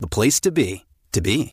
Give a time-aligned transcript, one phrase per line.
[0.00, 1.52] the place to be, to be.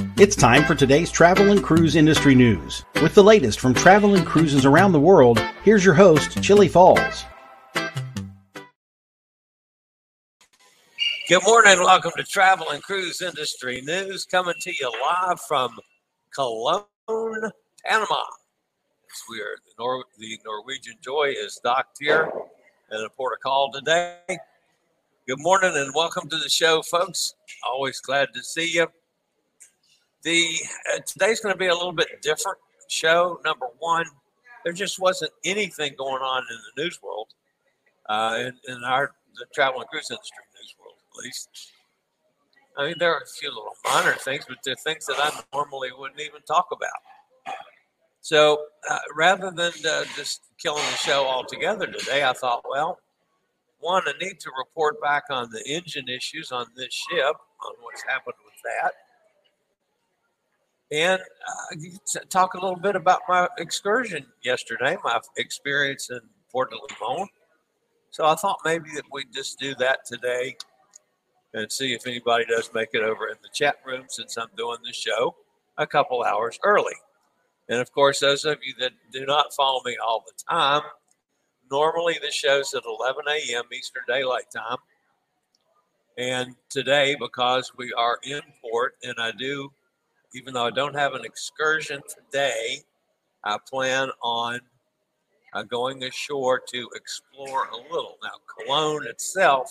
[0.00, 2.84] It's time for today's travel and cruise industry news.
[3.02, 7.24] With the latest from travel and cruises around the world, here's your host, Chillie Falls.
[11.28, 11.78] Good morning.
[11.80, 15.70] Welcome to Travel and Cruise Industry News, coming to you live from
[16.34, 18.22] Colon, Panama.
[18.24, 22.32] As we are the, Nor- the Norwegian Joy is docked here
[22.90, 24.16] in the port of call today.
[24.28, 27.34] Good morning and welcome to the show, folks.
[27.70, 28.88] Always glad to see you.
[30.22, 30.46] The
[30.94, 33.40] uh, today's going to be a little bit different show.
[33.44, 34.04] Number one,
[34.64, 37.28] there just wasn't anything going on in the news world,
[38.08, 41.72] uh, in, in our the travel and cruise industry news world, at least.
[42.76, 45.88] I mean, there are a few little minor things, but they're things that I normally
[45.96, 47.56] wouldn't even talk about.
[48.20, 52.98] So uh, rather than uh, just killing the show altogether today, I thought, well,
[53.80, 58.02] one, I need to report back on the engine issues on this ship, on what's
[58.02, 58.92] happened with that
[60.92, 66.20] and uh, talk a little bit about my excursion yesterday, my experience in
[66.50, 67.28] Port de Limon.
[68.10, 70.56] So I thought maybe that we'd just do that today
[71.54, 74.78] and see if anybody does make it over in the chat room since I'm doing
[74.84, 75.36] the show
[75.78, 76.94] a couple hours early.
[77.68, 80.82] And of course, those of you that do not follow me all the time,
[81.70, 83.64] normally the show's at 11 a.m.
[83.72, 84.78] Eastern Daylight Time.
[86.18, 89.70] And today, because we are in port and I do
[90.34, 92.82] even though I don't have an excursion today,
[93.44, 94.60] I plan on
[95.54, 98.16] uh, going ashore to explore a little.
[98.22, 99.70] Now, Colon itself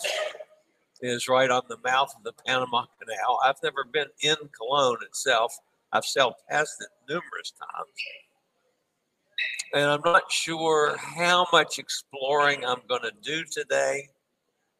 [1.00, 3.38] is right on the mouth of the Panama Canal.
[3.44, 5.56] I've never been in Colon itself.
[5.92, 7.90] I've sailed past it numerous times.
[9.72, 14.08] And I'm not sure how much exploring I'm going to do today,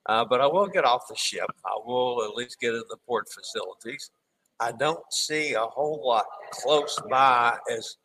[0.07, 1.47] uh, but I will get off the ship.
[1.65, 4.11] I will at least get in the port facilities.
[4.61, 7.97] I don't see a whole lot close by as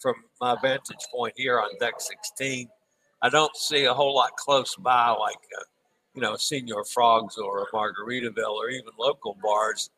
[0.00, 2.68] from my vantage point here on deck 16.
[3.22, 5.64] I don't see a whole lot close by like, uh,
[6.14, 9.90] you know, Señor Frogs or a Margaritaville or even local bars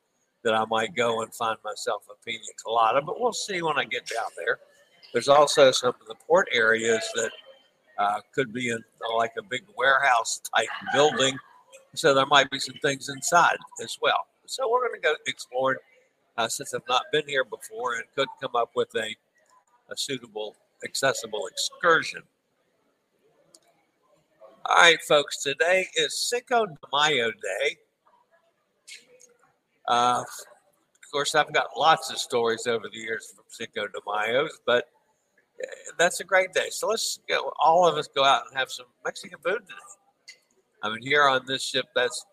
[0.44, 3.00] that I might go and find myself a pina colada.
[3.00, 4.58] But we'll see when I get down there.
[5.14, 7.30] There's also some of the port areas that
[7.98, 8.84] uh, could be in
[9.16, 11.34] like a big warehouse type building.
[11.94, 14.18] So there might be some things inside as well.
[14.46, 15.78] So we're going to go exploring
[16.36, 19.16] uh, since I've not been here before and couldn't come up with a,
[19.90, 22.22] a suitable, accessible excursion.
[24.66, 27.76] All right, folks, today is Cinco de Mayo Day.
[29.86, 34.58] Uh, of course, I've got lots of stories over the years from Cinco de Mayo's,
[34.66, 34.88] but
[35.62, 35.66] eh,
[35.98, 36.68] that's a great day.
[36.70, 39.78] So let's go, all of us go out and have some Mexican food today.
[40.82, 42.24] I mean, here on this ship, that's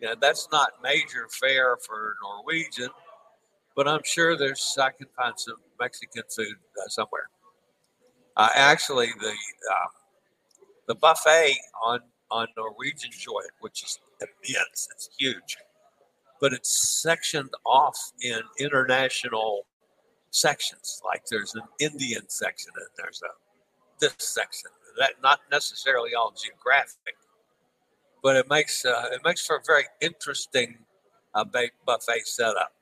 [0.00, 2.90] you know, that's not major fare for Norwegian
[3.78, 7.28] but I'm sure there's I can find some Mexican food uh, somewhere.
[8.36, 9.88] Uh, actually, the uh,
[10.88, 15.56] the buffet on on Norwegian Joy, which is immense, it's huge,
[16.40, 19.64] but it's sectioned off in international
[20.32, 21.00] sections.
[21.04, 23.30] Like there's an Indian section and there's a
[24.00, 24.70] this section.
[24.98, 27.14] That not necessarily all geographic,
[28.24, 30.78] but it makes uh, it makes for a very interesting
[31.32, 32.72] a buffet setup.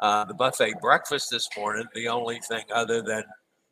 [0.00, 3.24] Uh, the buffet breakfast this morning, the only thing other than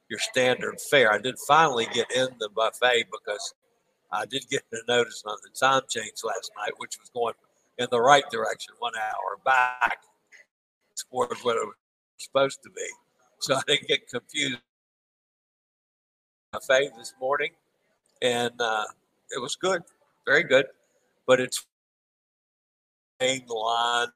[0.08, 1.12] your standard fare.
[1.12, 3.54] I did finally get in the buffet because
[4.10, 7.34] I did get a notice on the time change last night, which was going
[7.78, 9.98] in the right direction, one hour back
[11.10, 11.74] towards what it was
[12.18, 12.86] supposed to be.
[13.40, 14.58] So I didn't get confused.
[16.52, 17.50] Buffet this morning,
[18.22, 18.84] and uh,
[19.30, 19.82] it was good,
[20.24, 20.66] very good,
[21.26, 21.66] but it's
[23.20, 24.08] main line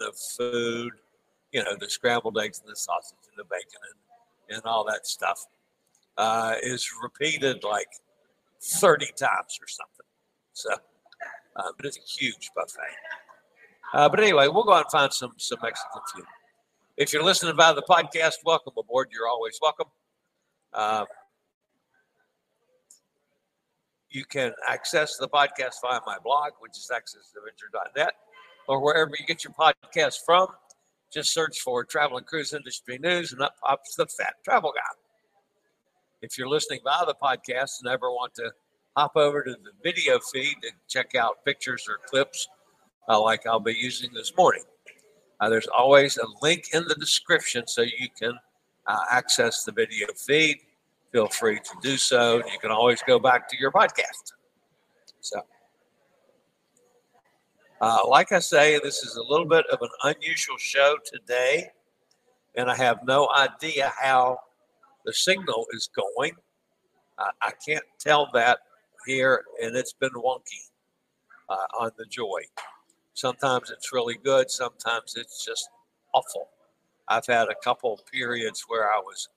[0.00, 0.92] of food,
[1.52, 3.80] you know, the scrambled eggs and the sausage and the bacon
[4.48, 5.46] and, and all that stuff
[6.16, 7.88] uh, is repeated like
[8.62, 10.06] 30 times or something.
[10.52, 10.70] So,
[11.56, 12.80] uh, but it's a huge buffet.
[13.92, 16.24] Uh, but anyway, we'll go out and find some some Mexican food.
[16.96, 19.08] If you're listening via the podcast, welcome aboard.
[19.10, 19.86] You're always welcome.
[20.72, 21.06] Uh,
[24.10, 28.12] you can access the podcast via my blog, which is accessadventure.net,
[28.68, 30.48] or wherever you get your podcast from.
[31.12, 34.96] Just search for Travel and Cruise Industry News, and up pops the Fat Travel Guy.
[36.22, 38.52] If you're listening via the podcast and ever want to
[38.96, 42.48] hop over to the video feed and check out pictures or clips
[43.08, 44.62] uh, like I'll be using this morning,
[45.40, 48.38] uh, there's always a link in the description so you can
[48.86, 50.58] uh, access the video feed
[51.12, 52.36] feel free to do so.
[52.36, 54.32] You can always go back to your podcast.
[55.20, 55.42] So,
[57.80, 61.70] uh, like I say, this is a little bit of an unusual show today,
[62.54, 64.38] and I have no idea how
[65.04, 66.32] the signal is going.
[67.18, 68.58] Uh, I can't tell that
[69.06, 70.68] here, and it's been wonky
[71.48, 72.42] uh, on the Joy.
[73.14, 75.68] Sometimes it's really good, sometimes it's just
[76.14, 76.48] awful.
[77.08, 79.28] I've had a couple periods where I was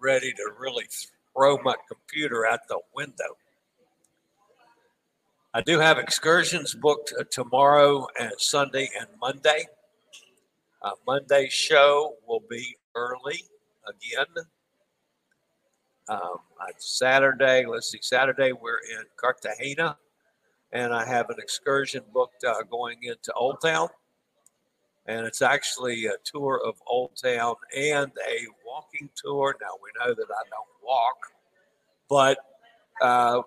[0.00, 0.86] ready to really
[1.34, 3.36] throw my computer out the window.
[5.52, 9.64] I do have excursions booked uh, tomorrow and Sunday and Monday.
[10.82, 13.44] Uh, Monday's show will be early
[13.86, 14.44] again.
[16.08, 16.38] Um,
[16.78, 19.96] Saturday, let's see, Saturday we're in Cartagena,
[20.72, 23.88] and I have an excursion booked uh, going into Old Town
[25.06, 29.56] and it's actually a tour of Old Town and a walking tour.
[29.60, 31.16] Now we know that I don't walk,
[32.08, 32.38] but
[33.02, 33.42] uh,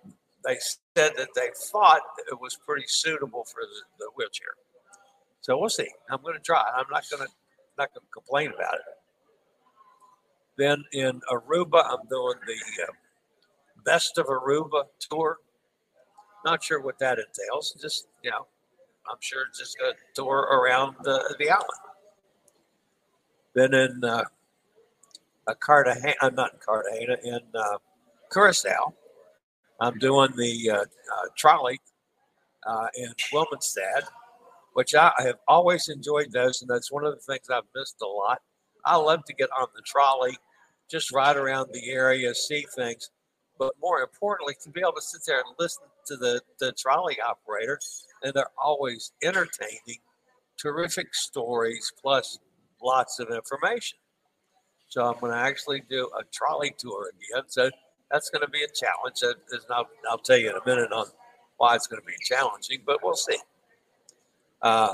[0.46, 2.02] they said that they thought
[2.32, 4.56] it was pretty suitable for the, the wheelchair.
[5.42, 5.90] So we'll see.
[6.10, 6.64] I'm going to try.
[6.76, 7.34] I'm not going to
[7.78, 8.82] not going to complain about it.
[10.58, 12.92] Then in Aruba, I'm doing the uh,
[13.84, 15.38] best of Aruba tour.
[16.46, 17.76] Not sure what that entails.
[17.82, 18.46] Just you know,
[19.10, 21.64] I'm sure it's just a tour around the, island.
[23.54, 24.24] Then in uh,
[25.60, 27.78] Cartagena, uh, not in Cartagena, in uh,
[28.32, 28.94] Curacao,
[29.80, 31.80] I'm doing the uh, uh, trolley
[32.66, 34.08] uh, in Willemstad,
[34.74, 38.08] which I have always enjoyed those, and that's one of the things I've missed a
[38.08, 38.42] lot.
[38.86, 40.38] I love to get on the trolley,
[40.90, 43.10] just ride around the area, see things,
[43.58, 47.18] but more importantly, to be able to sit there and listen to the, the trolley
[47.22, 47.80] operator
[48.24, 50.00] and they're always entertaining,
[50.58, 52.40] terrific stories, plus
[52.82, 53.98] lots of information.
[54.90, 57.44] So I'm going to actually do a trolley tour again.
[57.48, 57.70] So
[58.14, 59.24] that's going to be a challenge.
[59.72, 61.08] I'll, I'll tell you in a minute on
[61.58, 63.38] why it's going to be challenging, but we'll see.
[64.62, 64.94] Uh,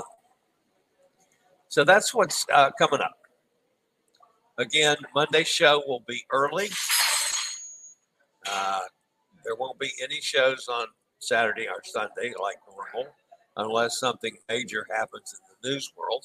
[1.68, 3.12] so that's what's uh, coming up.
[4.56, 6.70] Again, Monday show will be early.
[8.50, 8.80] Uh,
[9.44, 10.86] there won't be any shows on
[11.18, 13.12] Saturday or Sunday like normal
[13.58, 16.24] unless something major happens in the news world.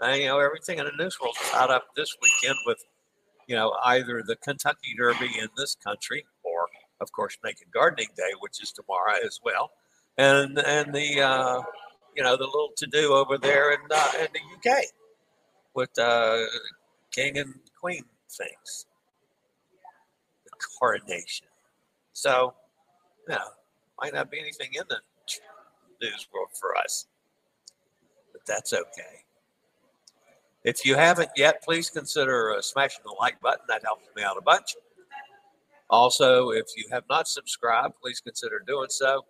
[0.00, 2.78] And, you know, everything in the news world is up this weekend with,
[3.46, 6.24] you know, either the Kentucky Derby in this country
[7.00, 9.72] of course, Naked Gardening Day, which is tomorrow as well,
[10.18, 11.62] and and the uh,
[12.16, 14.84] you know the little to do over there in uh, in the UK
[15.74, 16.38] with uh,
[17.10, 18.86] king and queen things,
[20.44, 21.46] the coronation.
[22.12, 22.54] So,
[23.28, 23.38] know,
[24.00, 25.00] might not be anything in the
[26.02, 27.06] news world for us.
[28.32, 29.24] But that's okay.
[30.64, 33.64] If you haven't yet, please consider uh, smashing the like button.
[33.68, 34.76] That helps me out a bunch.
[35.90, 39.24] Also, if you have not subscribed, please consider doing so.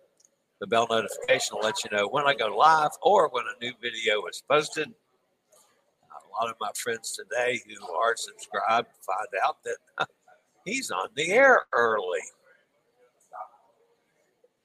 [0.59, 3.73] The bell notification will let you know when I go live or when a new
[3.81, 4.87] video is posted.
[4.87, 10.07] A lot of my friends today who are subscribed find out that
[10.65, 12.19] he's on the air early.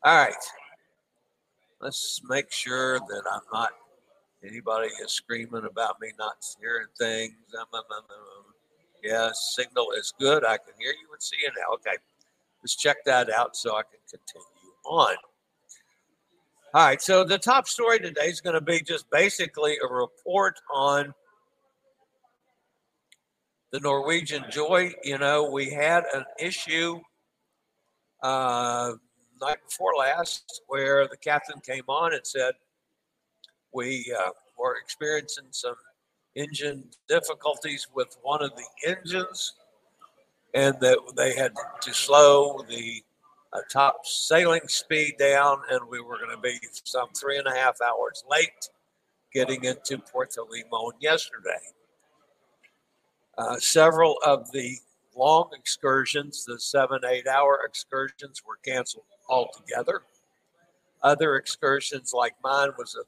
[0.04, 0.34] All right
[1.80, 3.70] let's make sure that I'm not
[4.44, 7.34] anybody is screaming about me not hearing things.
[7.58, 8.45] Um, um, um,
[9.06, 10.44] yeah, signal is good.
[10.44, 11.75] I can hear you and see you now.
[11.75, 11.96] Okay,
[12.62, 15.16] let's check that out so I can continue on.
[16.75, 20.58] All right, so the top story today is going to be just basically a report
[20.75, 21.14] on
[23.72, 24.92] the Norwegian Joy.
[25.02, 27.00] You know, we had an issue
[28.22, 28.92] uh,
[29.40, 32.54] night before last where the captain came on and said
[33.72, 35.76] we uh, were experiencing some
[36.37, 39.55] engine difficulties with one of the engines
[40.55, 43.02] and that they had to slow the
[43.52, 47.55] uh, top sailing speed down and we were going to be some three and a
[47.55, 48.69] half hours late
[49.33, 51.61] getting into Puerto Limon yesterday.
[53.37, 54.76] Uh, several of the
[55.14, 60.02] long excursions, the seven, eight hour excursions, were canceled altogether.
[61.02, 63.05] Other excursions, like mine, was a,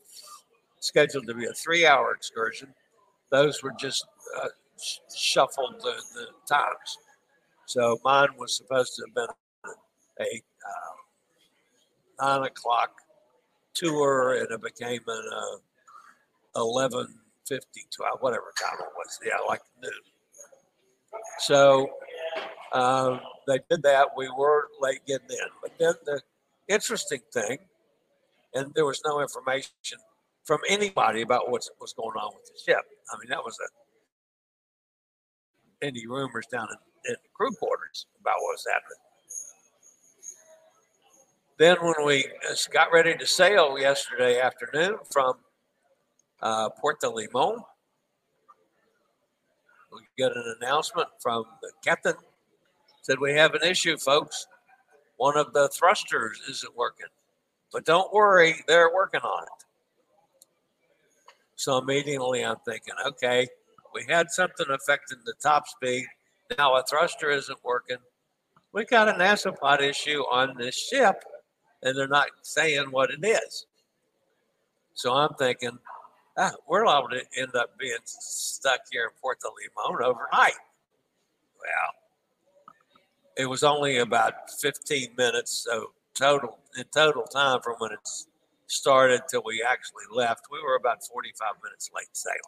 [0.80, 2.74] scheduled to be a three hour excursion.
[3.30, 4.06] Those were just
[4.42, 4.48] uh,
[4.80, 6.98] sh- shuffled the, the, times.
[7.66, 9.74] So mine was supposed to have been
[10.20, 10.42] a
[12.22, 12.90] uh, nine o'clock
[13.74, 15.30] tour, and it became an
[16.56, 17.06] uh, 11
[17.48, 19.18] 50, 12, whatever time it was.
[19.24, 19.92] Yeah, like noon.
[21.40, 21.88] So
[22.72, 24.08] um, they did that.
[24.16, 25.48] We were late getting in.
[25.62, 26.20] But then the
[26.68, 27.58] interesting thing,
[28.54, 29.98] and there was no information
[30.48, 32.80] from anybody about what's was going on with the ship.
[33.12, 33.68] I mean, that was a
[35.86, 38.96] any rumors down in, in the crew quarters about what was happening.
[41.58, 42.24] Then, when we
[42.72, 45.34] got ready to sail yesterday afternoon from
[46.40, 47.62] uh, Puerto Limon,
[49.92, 52.14] we got an announcement from the captain.
[53.02, 54.46] Said we have an issue, folks.
[55.18, 57.08] One of the thrusters isn't working,
[57.70, 59.67] but don't worry, they're working on it.
[61.58, 63.48] So immediately I'm thinking, okay,
[63.92, 66.06] we had something affecting the top speed.
[66.56, 67.96] Now a thruster isn't working.
[68.72, 71.24] We got an Azipod issue on this ship,
[71.82, 73.66] and they're not saying what it is.
[74.94, 75.76] So I'm thinking,
[76.36, 80.52] ah, we're liable to end up being stuck here in Puerto Limon overnight.
[81.58, 81.94] Well,
[83.36, 87.98] it was only about 15 minutes, so total in total time from when it
[88.68, 92.38] started till we actually left, we were about 45 minutes late sailing.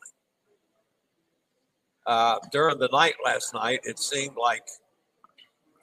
[2.07, 4.67] Uh, during the night last night, it seemed like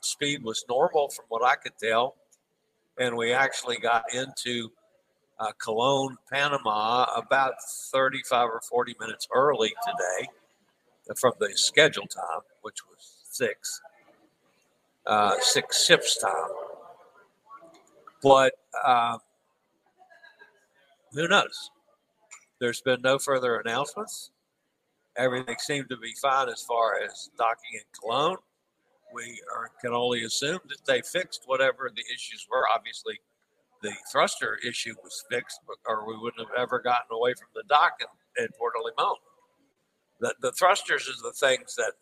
[0.02, 2.16] speed was normal from what I could tell,
[2.98, 4.72] and we actually got into
[5.40, 7.54] uh, Colon, Panama, about
[7.92, 10.28] 35 or 40 minutes early today
[11.16, 13.82] from the scheduled time, which was six,
[15.06, 16.32] uh, six ships time.
[18.24, 18.54] But
[18.84, 19.20] uh,
[21.18, 21.72] who knows?
[22.60, 24.30] There's been no further announcements.
[25.18, 28.38] Everything seemed to be fine as far as docking in Colon.
[29.14, 32.64] We are, can only assume that they fixed whatever the issues were.
[32.74, 33.20] Obviously,
[33.82, 37.94] the thruster issue was fixed, or we wouldn't have ever gotten away from the dock
[38.00, 39.16] in, in Puerto Limon.
[40.20, 41.94] The, the thrusters is the things that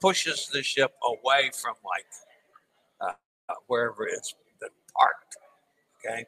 [0.00, 2.06] pushes the ship away from like
[3.00, 5.36] uh, wherever it's been parked.
[6.04, 6.24] Okay,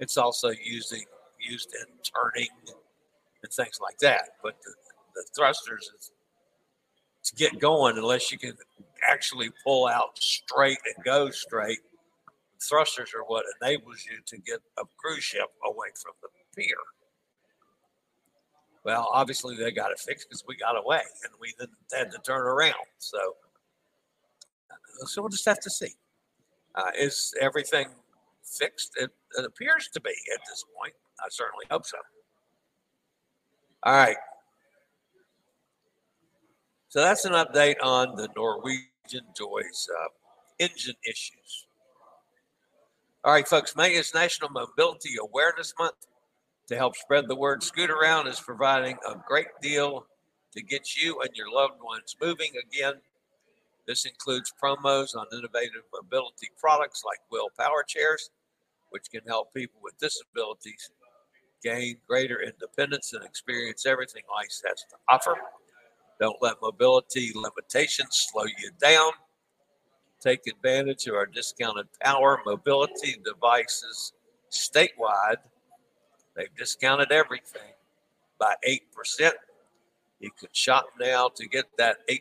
[0.00, 1.04] it's also using
[1.40, 2.48] used in turning
[3.42, 4.30] and things like that.
[4.42, 4.72] But the,
[5.14, 6.10] the thrusters is
[7.24, 8.54] to get going unless you can
[9.08, 11.78] actually pull out straight and go straight
[12.60, 16.76] thrusters are what enables you to get a cruise ship away from the pier.
[18.84, 22.18] Well, obviously they got it fixed because we got away and we then had to
[22.18, 22.74] turn around.
[22.98, 23.18] So,
[25.06, 25.92] so we'll just have to see.
[26.74, 27.88] Uh, is everything
[28.56, 28.92] fixed?
[28.96, 30.94] It, it appears to be at this point.
[31.20, 31.98] I certainly hope so.
[33.84, 34.16] All right.
[36.88, 40.08] So that's an update on the Norwegian Joy's uh,
[40.58, 41.66] engine issues.
[43.24, 46.06] All right, folks, May is National Mobility Awareness Month.
[46.68, 50.06] To help spread the word, Scootaround is providing a great deal
[50.52, 52.94] to get you and your loved ones moving again.
[53.86, 58.30] This includes promos on innovative mobility products like WHILL Power Chairs,
[58.90, 60.90] which can help people with disabilities
[61.62, 65.36] gain greater independence and experience everything life has to offer.
[66.20, 69.12] Don't let mobility limitations slow you down.
[70.20, 74.12] Take advantage of our discounted power mobility devices
[74.50, 75.36] statewide.
[76.34, 77.72] They've discounted everything
[78.38, 79.30] by 8%.
[80.20, 82.18] You can shop now to get that 8%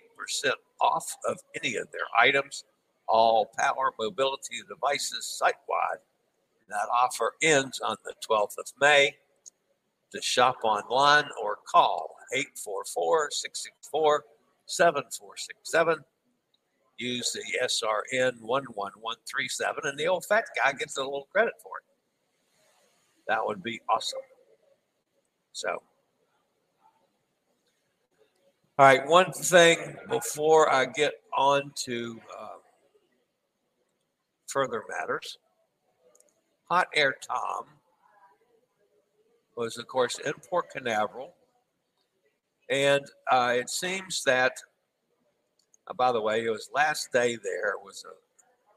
[0.80, 2.66] off of any of their items,
[3.08, 5.98] all power mobility devices site wide.
[6.70, 9.16] That offer ends on the 12th of May.
[10.14, 14.24] To shop online or call 844 664
[14.66, 16.04] 7467
[16.98, 21.84] use the SRN 11137, and the old fat guy gets a little credit for it.
[23.28, 24.20] That would be awesome.
[25.54, 25.70] So,
[28.80, 32.58] all right, one thing before I get on to uh,
[34.48, 35.38] further matters.
[36.70, 37.66] Hot Air Tom
[39.56, 41.34] was, of course, in Port Canaveral.
[42.70, 44.58] And uh, it seems that,
[45.88, 48.12] uh, by the way, it was last day there was an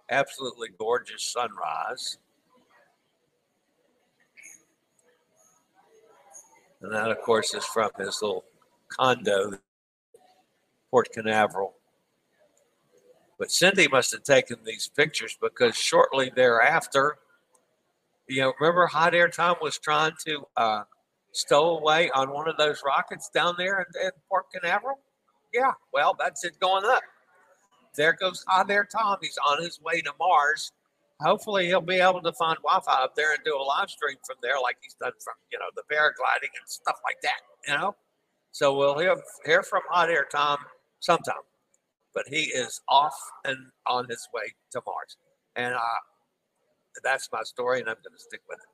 [0.09, 2.18] absolutely gorgeous sunrise.
[6.80, 8.44] And that, of course, is from his little
[8.88, 9.59] condo,
[10.90, 11.75] Port Canaveral.
[13.38, 17.18] But Cindy must have taken these pictures because shortly thereafter,
[18.30, 20.82] you know, remember Hot Air Tom was trying to uh,
[21.32, 25.00] stow away on one of those rockets down there in, in Port Canaveral?
[25.52, 27.02] Yeah, well, that's it going up.
[27.96, 29.18] There goes Hot Air Tom.
[29.20, 30.70] He's on his way to Mars.
[31.20, 34.37] Hopefully, he'll be able to find Wi-Fi up there and do a live stream from
[34.42, 37.40] there, like he's done from you know the paragliding and stuff like that.
[37.66, 37.96] You know,
[38.52, 40.58] so we'll hear, hear from Hot Air Tom
[41.00, 41.34] sometime.
[42.14, 45.16] But he is off and on his way to Mars,
[45.56, 45.99] and uh,
[47.02, 48.64] that's my story, and I'm going to stick with it.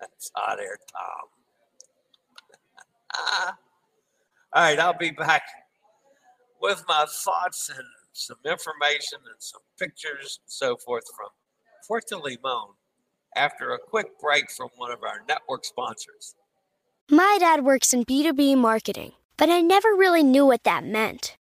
[0.00, 1.28] That's hot air, Tom.
[4.54, 5.42] All right, I'll be back
[6.60, 11.28] with my thoughts and some information and some pictures and so forth from
[12.08, 12.74] de Limon
[13.34, 16.34] after a quick break from one of our network sponsors.
[17.10, 21.36] My dad works in B2B marketing, but I never really knew what that meant.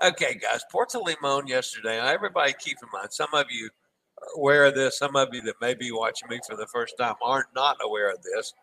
[0.00, 1.98] Okay, guys, Port de Limon yesterday.
[1.98, 3.68] Everybody keep in mind, some of you
[4.22, 4.96] are aware of this.
[4.96, 8.12] Some of you that may be watching me for the first time aren't not aware
[8.12, 8.54] of this.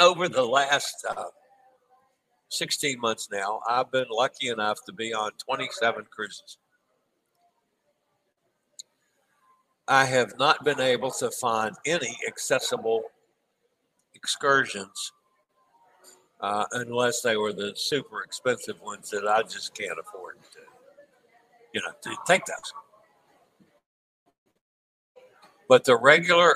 [0.00, 1.24] Over the last uh,
[2.48, 6.58] 16 months now, I've been lucky enough to be on 27 cruises.
[9.86, 13.04] I have not been able to find any accessible
[14.14, 15.12] excursions
[16.40, 20.60] uh, unless they were the super expensive ones that I just can't afford to,
[21.72, 22.72] you know, to take those.
[25.68, 26.54] But the regular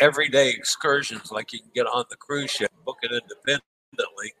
[0.00, 4.32] everyday excursions, like you can get on the cruise ship, book it independently,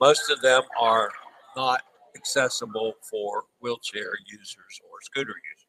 [0.00, 1.10] most of them are
[1.56, 1.82] not
[2.14, 5.64] accessible for wheelchair users or scooter users.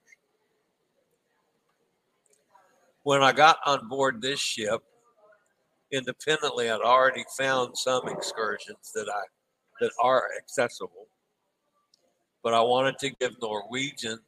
[3.04, 4.84] When I got on board this ship,
[5.95, 9.23] independently, I'd already found some excursions that I
[9.81, 11.08] that are accessible,
[12.43, 14.19] but I wanted to give Norwegian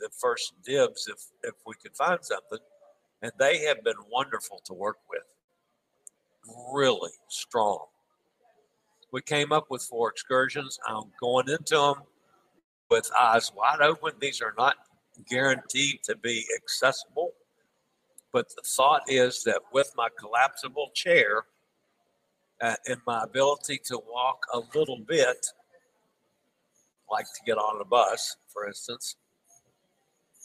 [0.00, 2.58] the first dibs if if we could find something,
[3.22, 5.22] and they have been wonderful to work with.
[6.72, 7.86] Really strong.
[9.12, 10.78] We came up with four excursions.
[10.86, 12.02] I'm going into them
[12.90, 14.12] with eyes wide open.
[14.20, 14.76] These are not
[15.28, 17.32] guaranteed to be accessible
[18.32, 21.44] but the thought is that with my collapsible chair
[22.60, 25.46] uh, and my ability to walk a little bit,
[27.10, 29.16] like to get on a bus, for instance,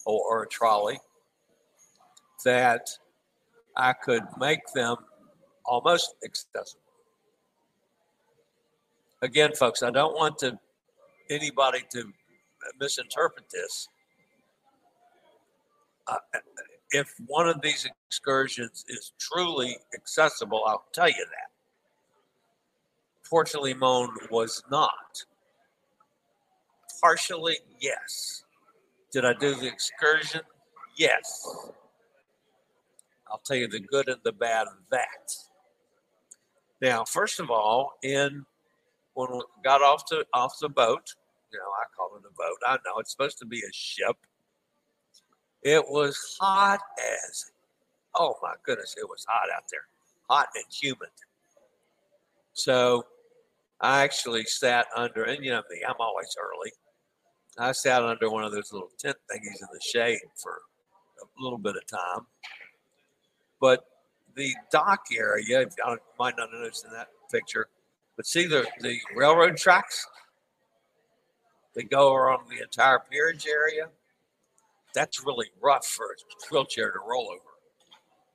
[0.06, 1.00] or, or a trolley,
[2.44, 2.90] that
[3.76, 4.98] I could make them
[5.66, 6.82] almost accessible.
[9.22, 10.58] Again, folks, I don't want to
[11.30, 12.12] anybody to
[12.80, 13.88] misinterpret this.
[16.08, 16.18] Uh,
[16.96, 21.52] if one of these excursions is truly accessible, I'll tell you that.
[23.30, 25.24] Port de Limon was not.
[27.02, 28.44] Partially, yes.
[29.12, 30.42] Did I do the excursion?
[30.96, 31.48] Yes.
[33.30, 35.36] I'll tell you the good and the bad of that.
[36.82, 38.46] Now, first of all, in
[39.16, 41.14] when we got off the off the boat,
[41.52, 42.58] you know, I call it a boat.
[42.68, 44.18] I know it's supposed to be a ship
[45.66, 46.80] It was hot
[47.24, 47.52] as,
[48.14, 49.82] oh my goodness, it was hot out there,
[50.30, 51.10] hot and humid.
[52.54, 53.08] So
[53.82, 56.72] I actually sat under, and you know me, I'm always early.
[57.58, 60.62] I sat under one of those little tent thingies in the shade for
[61.24, 62.28] a little bit of time.
[63.60, 63.86] But
[64.36, 65.68] the dock area, you
[66.20, 67.70] might not notice in that picture,
[68.18, 70.06] but see the, the railroad tracks
[71.74, 73.90] that go around the entire peerage area?
[74.96, 76.16] That's really rough for a
[76.50, 77.42] wheelchair to roll over.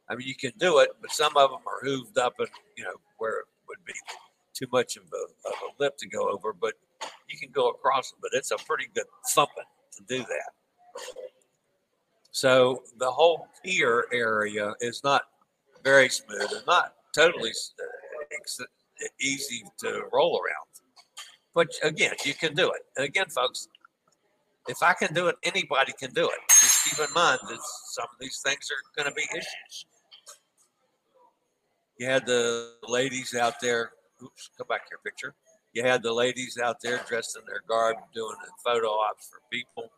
[0.08, 2.84] I mean, you can do it, but some of them are hooved up and, you
[2.84, 3.94] know, where it would be
[4.52, 6.74] too much of a, of a lip to go over, but
[7.28, 8.18] you can go across it.
[8.20, 9.64] But it's a pretty good thumping
[9.96, 10.50] to do that.
[12.32, 15.22] So the whole pier area is not
[15.82, 17.52] very smooth and not totally
[19.20, 20.66] easy to roll around.
[21.54, 22.82] But again, you can do it.
[22.96, 23.68] And again, folks,
[24.68, 26.38] if I can do it, anybody can do it.
[26.48, 27.58] Just keep in mind that
[27.92, 29.86] some of these things are going to be issues.
[31.98, 33.92] You had the ladies out there.
[34.22, 35.34] Oops, come back here, picture.
[35.72, 39.90] You had the ladies out there dressed in their garb doing photo ops for people.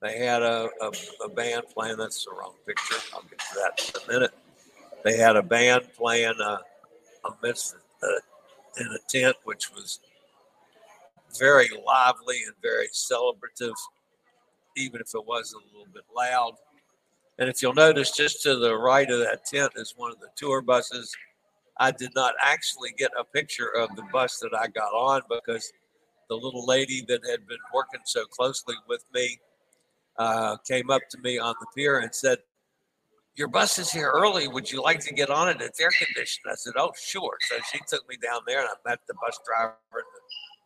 [0.00, 0.92] They had a, a,
[1.24, 1.96] a, band playing.
[1.96, 2.96] That's the wrong picture.
[3.12, 4.34] I'll get to that in a minute.
[5.02, 6.58] They had a band playing uh,
[7.24, 8.20] amidst the,
[8.78, 9.98] in a tent, which was
[11.38, 13.74] very lively and very celebrative,
[14.76, 16.52] even if it was a little bit loud.
[17.38, 20.28] And if you'll notice, just to the right of that tent is one of the
[20.36, 21.14] tour buses.
[21.78, 25.72] I did not actually get a picture of the bus that I got on because
[26.28, 29.38] the little lady that had been working so closely with me
[30.18, 32.38] uh, came up to me on the pier and said,
[33.36, 34.48] your bus is here early.
[34.48, 35.60] Would you like to get on it?
[35.60, 36.46] It's air conditioned.
[36.50, 37.36] I said, oh, sure.
[37.48, 40.02] So she took me down there and I met the bus driver and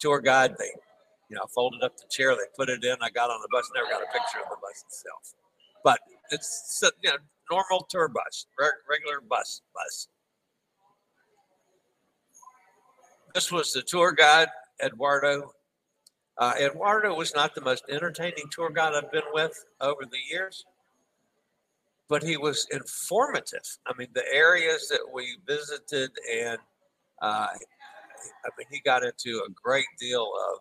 [0.03, 0.57] tour guide.
[0.59, 0.71] They,
[1.31, 2.35] you know, folded up the chair.
[2.35, 2.97] They put it in.
[3.01, 3.71] I got on the bus.
[3.75, 5.35] Never got a picture of the bus itself.
[5.85, 7.17] But it's, you know,
[7.51, 10.09] normal tour bus, regular bus bus.
[13.35, 14.49] This was the tour guide,
[14.85, 15.53] Eduardo.
[16.37, 20.65] Uh, Eduardo was not the most entertaining tour guide I've been with over the years
[22.13, 23.65] but he was informative.
[23.87, 26.59] I mean, the areas that we visited, and
[27.23, 27.47] uh,
[28.45, 30.61] I mean, he got into a great deal of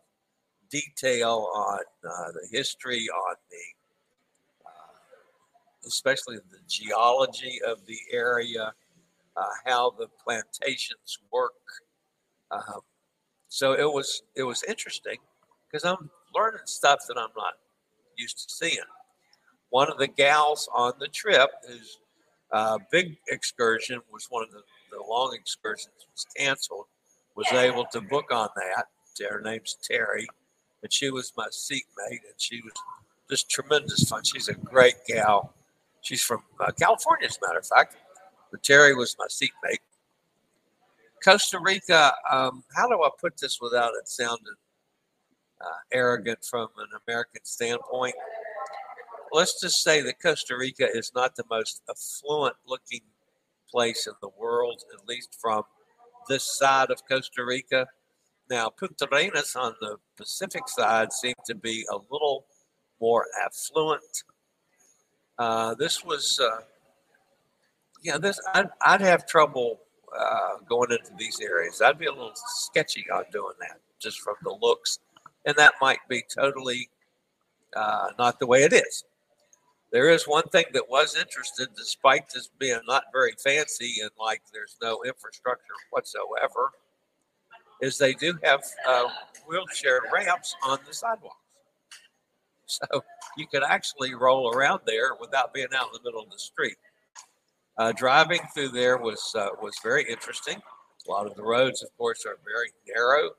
[0.69, 8.73] detail on uh, the history, on the uh, especially the geology of the area,
[9.35, 11.53] uh, how the plantations work.
[12.51, 12.81] Um,
[13.47, 15.17] so it was it was interesting
[15.67, 17.53] because I'm learning stuff that I'm not
[18.17, 18.77] used to seeing
[19.71, 21.99] one of the gals on the trip, whose
[22.51, 26.85] uh, big excursion was one of the, the long excursions was canceled,
[27.35, 28.85] was able to book on that.
[29.29, 30.27] Her name's Terry,
[30.81, 32.73] and she was my seatmate, and she was
[33.29, 34.23] just tremendous fun.
[34.23, 35.53] She's a great gal.
[36.01, 37.97] She's from uh, California, as a matter of fact.
[38.49, 39.79] But Terry was my seatmate.
[41.23, 44.55] Costa Rica, um, how do I put this without it sounding
[45.61, 48.15] uh, arrogant from an American standpoint?
[49.31, 53.01] let's just say that Costa Rica is not the most affluent looking
[53.69, 55.63] place in the world, at least from
[56.27, 57.87] this side of Costa Rica.
[58.49, 62.45] Now, Puntarenas on the Pacific side seemed to be a little
[62.99, 64.23] more affluent.
[65.37, 66.61] Uh, this was, uh,
[68.03, 69.79] yeah, this I'd, I'd have trouble
[70.17, 71.81] uh, going into these areas.
[71.81, 74.99] I'd be a little sketchy on doing that just from the looks,
[75.45, 76.89] and that might be totally
[77.75, 79.03] uh, not the way it is.
[79.91, 84.41] There is one thing that was interested, despite this being not very fancy and like
[84.53, 86.71] there's no infrastructure whatsoever,
[87.81, 89.09] is they do have uh,
[89.47, 91.35] wheelchair ramps on the sidewalks.
[92.67, 93.03] So
[93.35, 96.77] you could actually roll around there without being out in the middle of the street.
[97.77, 100.55] Uh, driving through there was uh, was very interesting.
[101.05, 103.31] A lot of the roads, of course, are very narrow.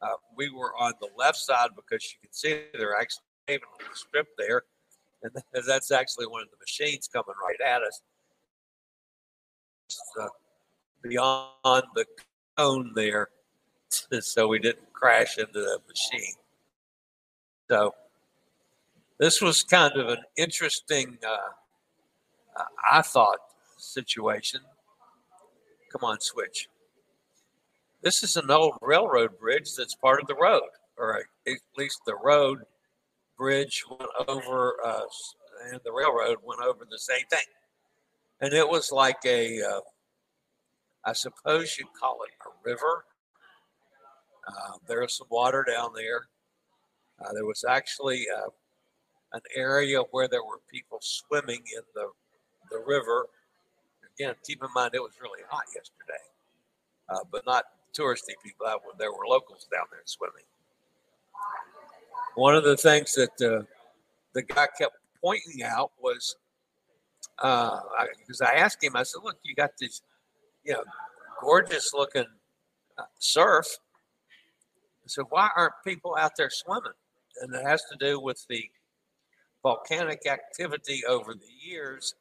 [0.00, 3.94] Uh, we were on the left side because you can see they're actually paving a
[3.94, 4.62] strip there
[5.24, 8.00] and that's actually one of the machines coming right at us.
[10.20, 10.26] Uh,
[11.02, 12.06] beyond the
[12.56, 13.28] cone there,
[14.20, 16.34] so we didn't crash into the machine.
[17.68, 17.94] So
[19.18, 23.38] this was kind of an interesting, uh, I thought,
[23.76, 24.60] situation.
[25.92, 26.68] Come on, switch.
[28.02, 32.16] This is an old railroad bridge that's part of the road, or at least the
[32.16, 32.64] road
[33.36, 35.02] bridge went over, uh,
[35.70, 37.46] and the railroad went over the same thing.
[38.40, 39.80] And it was like a, uh,
[41.04, 43.04] I suppose you'd call it a river.
[44.46, 46.26] Uh, there was some water down there.
[47.24, 48.50] Uh, there was actually uh,
[49.32, 52.08] an area where there were people swimming in the
[52.70, 53.26] the river.
[54.18, 56.22] Again, keep in mind it was really hot yesterday,
[57.08, 57.64] uh, but not
[57.96, 58.66] touristy people.
[58.98, 60.44] There were locals down there swimming.
[62.34, 63.62] One of the things that uh,
[64.32, 66.36] the guy kept pointing out was
[67.36, 70.02] because uh, I, I, asked him, I said, "Look, you got this,
[70.64, 70.84] you know,
[71.40, 72.26] gorgeous looking
[72.98, 73.66] uh, surf."
[75.04, 76.92] I said, "Why aren't people out there swimming?"
[77.40, 78.68] And it has to do with the
[79.62, 82.14] volcanic activity over the years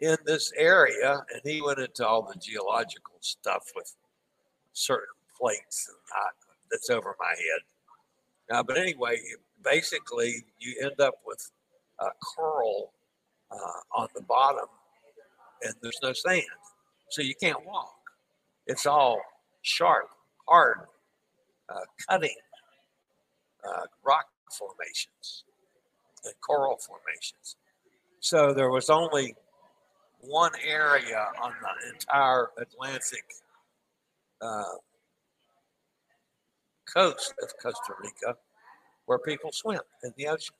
[0.00, 1.22] in this area.
[1.32, 3.94] And he went into all the geological stuff with
[4.72, 5.96] certain plates and
[6.70, 7.62] that's over my head.
[8.52, 9.18] Uh, but anyway,
[9.64, 11.50] basically, you end up with
[11.98, 12.92] uh, coral
[13.50, 14.66] uh, on the bottom,
[15.62, 16.42] and there's no sand,
[17.08, 17.96] so you can't walk.
[18.66, 19.22] It's all
[19.62, 20.10] sharp,
[20.46, 20.80] hard,
[21.70, 22.36] uh, cutting
[23.66, 25.44] uh, rock formations
[26.24, 27.56] and coral formations.
[28.20, 29.34] So there was only
[30.20, 33.24] one area on the entire Atlantic
[34.42, 34.74] uh,
[36.94, 38.36] coast of Costa Rica
[39.06, 40.54] where people swim in the ocean.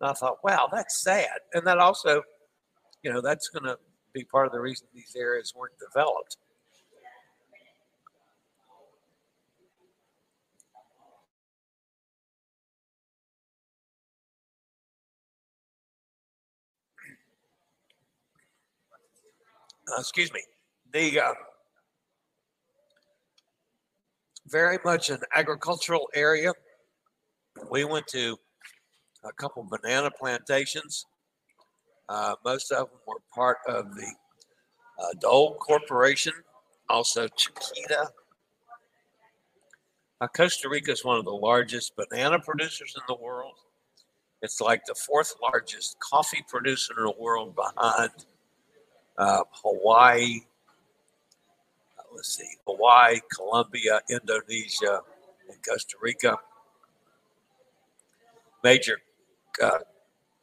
[0.00, 1.28] And I thought, wow, that's sad.
[1.54, 2.22] And that also,
[3.02, 3.78] you know, that's going to
[4.12, 6.36] be part of the reason these areas weren't developed.
[19.92, 20.40] Uh, excuse me.
[20.92, 21.34] The uh,
[24.46, 26.52] very much an agricultural area.
[27.70, 28.36] We went to
[29.24, 31.06] a couple banana plantations.
[32.08, 34.12] Uh, most of them were part of the
[34.98, 36.32] uh, Dole Corporation,
[36.88, 38.10] also Chiquita.
[40.20, 43.54] Uh, Costa Rica is one of the largest banana producers in the world.
[44.42, 48.10] It's like the fourth largest coffee producer in the world behind
[49.18, 50.40] uh, Hawaii.
[52.14, 55.00] Let's see, Hawaii, Colombia, Indonesia,
[55.48, 56.36] and Costa Rica.
[58.62, 58.98] Major
[59.62, 59.78] uh,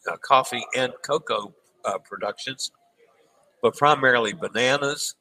[0.10, 1.54] uh, coffee and cocoa
[1.86, 2.72] uh, productions,
[3.62, 5.16] but primarily bananas.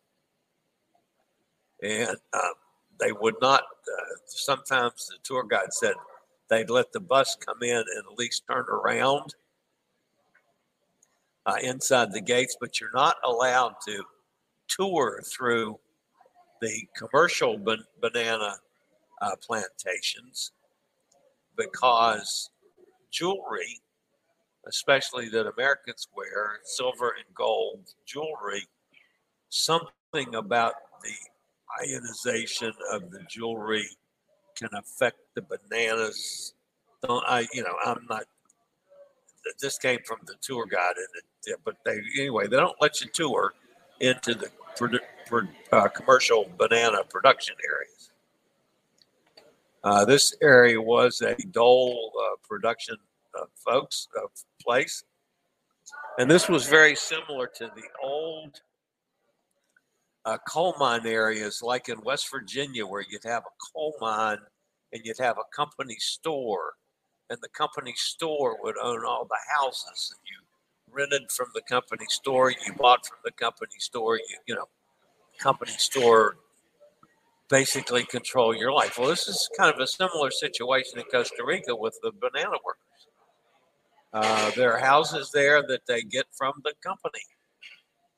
[1.83, 2.49] And uh,
[2.99, 5.95] they would not, uh, sometimes the tour guide said
[6.49, 9.35] they'd let the bus come in and at least turn around
[11.47, 14.03] uh, inside the gates, but you're not allowed to
[14.67, 15.79] tour through
[16.61, 18.57] the commercial ban- banana
[19.21, 20.53] uh, plantations
[21.57, 22.51] because
[23.11, 23.81] jewelry,
[24.67, 28.67] especially that Americans wear, silver and gold jewelry,
[29.49, 33.87] something about the ionization of the jewelry
[34.57, 36.55] can affect the bananas.
[37.03, 37.47] Don't I?
[37.53, 38.25] You know, I'm not.
[39.61, 42.49] This came from the tour guide, and it, but they anyway.
[42.49, 43.55] They don't let you tour
[44.01, 44.51] into the
[45.73, 48.11] uh, commercial banana production areas.
[49.85, 52.97] Uh, this area was a Dole uh, production
[53.39, 54.27] uh, folks uh,
[54.61, 55.05] place,
[56.19, 58.61] and this was very similar to the old
[60.25, 64.39] uh, coal mine areas, like in West Virginia, where you'd have a coal mine
[64.93, 66.73] and you'd have a company store,
[67.31, 72.07] and the company store would own all the houses, and you rented from the company
[72.09, 74.69] store, you bought from the company store, you you know,
[75.39, 76.37] company store
[77.49, 78.99] basically control your life.
[78.99, 82.83] Well, this is kind of a similar situation in Costa Rica with the banana workers.
[84.13, 87.23] Uh, there are houses there that they get from the company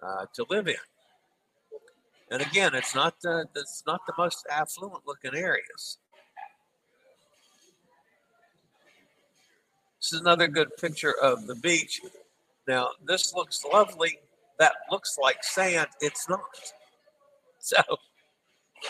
[0.02, 0.76] uh, to live in.
[2.30, 5.98] And again, it's not the it's not the most affluent looking areas.
[10.00, 12.00] This is another good picture of the beach.
[12.68, 14.18] Now, this looks lovely.
[14.60, 15.88] That looks like sand.
[16.00, 16.40] It's not.
[17.62, 17.76] So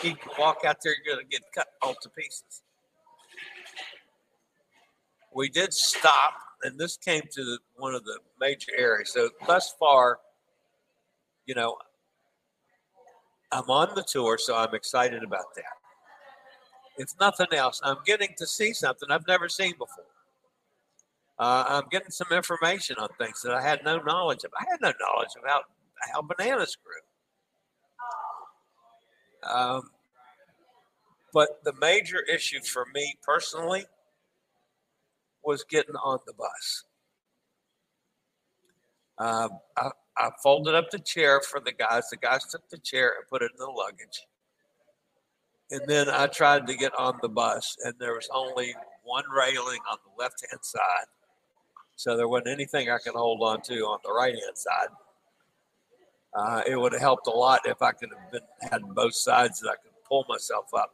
[0.01, 2.63] you can walk out there, you're going to get cut all to pieces.
[5.33, 9.11] We did stop, and this came to the, one of the major areas.
[9.11, 10.19] So thus far,
[11.45, 11.77] you know,
[13.51, 15.63] I'm on the tour, so I'm excited about that.
[16.97, 20.05] If nothing else, I'm getting to see something I've never seen before.
[21.39, 24.51] Uh, I'm getting some information on things that I had no knowledge of.
[24.59, 25.63] I had no knowledge about
[26.13, 27.10] how bananas grew.
[29.43, 29.89] Um,
[31.33, 33.85] but the major issue for me personally
[35.43, 36.83] was getting on the bus.
[39.17, 42.09] Uh, I, I, folded up the chair for the guys.
[42.09, 44.25] The guys took the chair and put it in the luggage.
[45.69, 49.79] And then I tried to get on the bus, and there was only one railing
[49.89, 51.07] on the left hand side.
[51.95, 54.89] So there wasn't anything I could hold on to on the right hand side.
[56.33, 59.59] Uh, it would have helped a lot if I could have been had both sides
[59.59, 60.93] that I could pull myself up.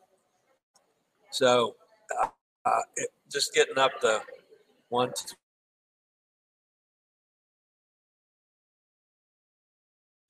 [1.31, 1.75] So
[2.21, 2.27] uh,
[2.65, 4.21] uh, it, just getting up the
[4.89, 5.35] one to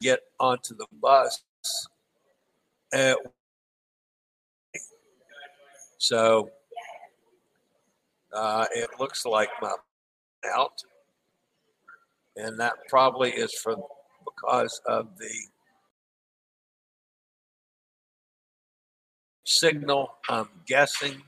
[0.01, 1.41] get onto the bus.
[5.99, 6.49] So
[8.33, 9.73] uh, it looks like my
[10.53, 10.83] out,
[12.35, 13.77] and that probably is for
[14.35, 15.33] because of the
[19.43, 20.15] signal.
[20.29, 21.21] I'm guessing.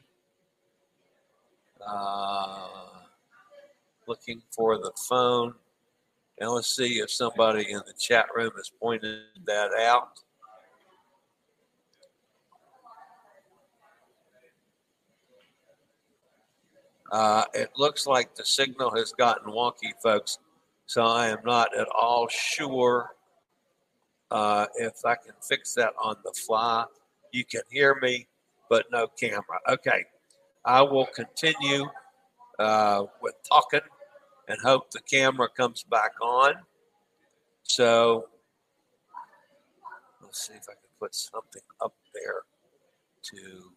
[1.86, 2.68] Uh,
[4.08, 5.54] looking for the phone.
[6.40, 10.12] And let's see if somebody in the chat room has pointed that out.
[17.12, 20.38] Uh, it looks like the signal has gotten wonky, folks.
[20.90, 23.12] So I am not at all sure
[24.32, 26.84] uh, if I can fix that on the fly.
[27.32, 28.26] You can hear me,
[28.72, 29.60] but no camera.
[29.70, 30.06] Okay.
[30.66, 31.88] I will continue
[32.58, 33.82] uh, with talking
[34.48, 36.54] and hope the camera comes back on.
[37.62, 38.26] So
[40.24, 42.42] let's see if I can put something up there
[43.26, 43.72] to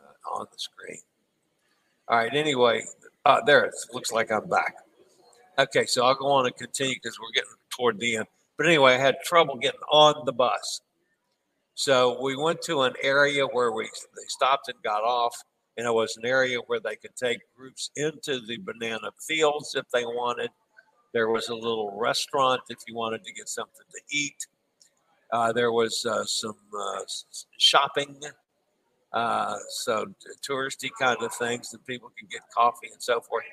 [0.00, 0.98] uh, on the screen.
[2.08, 2.34] All right.
[2.34, 2.82] Anyway,
[3.24, 4.83] uh, there it looks like I'm back.
[5.58, 8.26] Okay, so I'll go on and continue because we're getting toward the end.
[8.56, 10.80] But anyway, I had trouble getting on the bus.
[11.74, 15.36] So we went to an area where we they stopped and got off,
[15.76, 19.88] and it was an area where they could take groups into the banana fields if
[19.92, 20.50] they wanted.
[21.12, 24.46] There was a little restaurant if you wanted to get something to eat.
[25.32, 27.00] Uh, there was uh, some uh,
[27.58, 28.20] shopping,
[29.12, 30.06] uh, so
[30.48, 33.44] touristy kind of things that people could get coffee and so forth.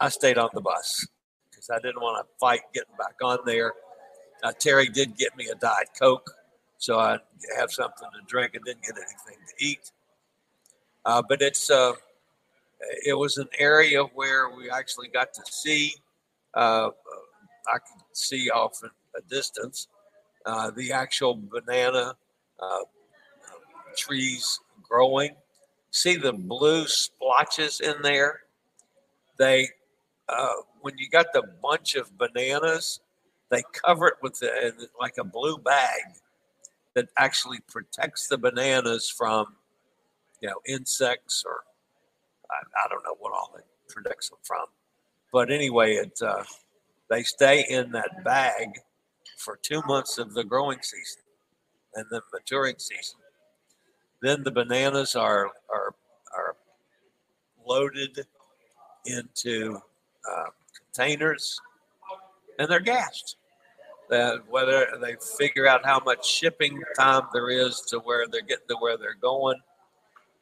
[0.00, 1.06] I stayed on the bus
[1.50, 3.72] because I didn't want to fight getting back on there.
[4.42, 6.30] Uh, Terry did get me a Diet Coke,
[6.78, 7.18] so I
[7.58, 8.52] have something to drink.
[8.54, 9.90] I didn't get anything to eat.
[11.04, 11.92] Uh, but it's uh,
[13.04, 15.94] it was an area where we actually got to see.
[16.54, 16.90] Uh,
[17.66, 19.88] I could see off a distance
[20.48, 22.14] uh, the actual banana
[22.58, 22.80] uh,
[23.96, 25.34] trees growing.
[25.90, 28.40] See the blue splotches in there.
[29.38, 29.68] They
[30.28, 33.00] uh, when you got the bunch of bananas,
[33.50, 36.02] they cover it with the, like a blue bag
[36.94, 39.56] that actually protects the bananas from,
[40.42, 41.60] you know, insects or
[42.50, 44.66] I, I don't know what all it protects them from.
[45.32, 46.44] But anyway, it uh,
[47.10, 48.80] they stay in that bag
[49.38, 51.22] for two months of the growing season
[51.94, 53.18] and the maturing season.
[54.22, 55.94] Then the bananas are are
[56.36, 56.56] are
[57.66, 58.26] loaded
[59.04, 59.80] into
[60.30, 60.44] uh,
[60.76, 61.60] containers,
[62.58, 63.36] and they're gassed.
[64.10, 68.66] That whether they figure out how much shipping time there is to where they're getting
[68.68, 69.60] to where they're going,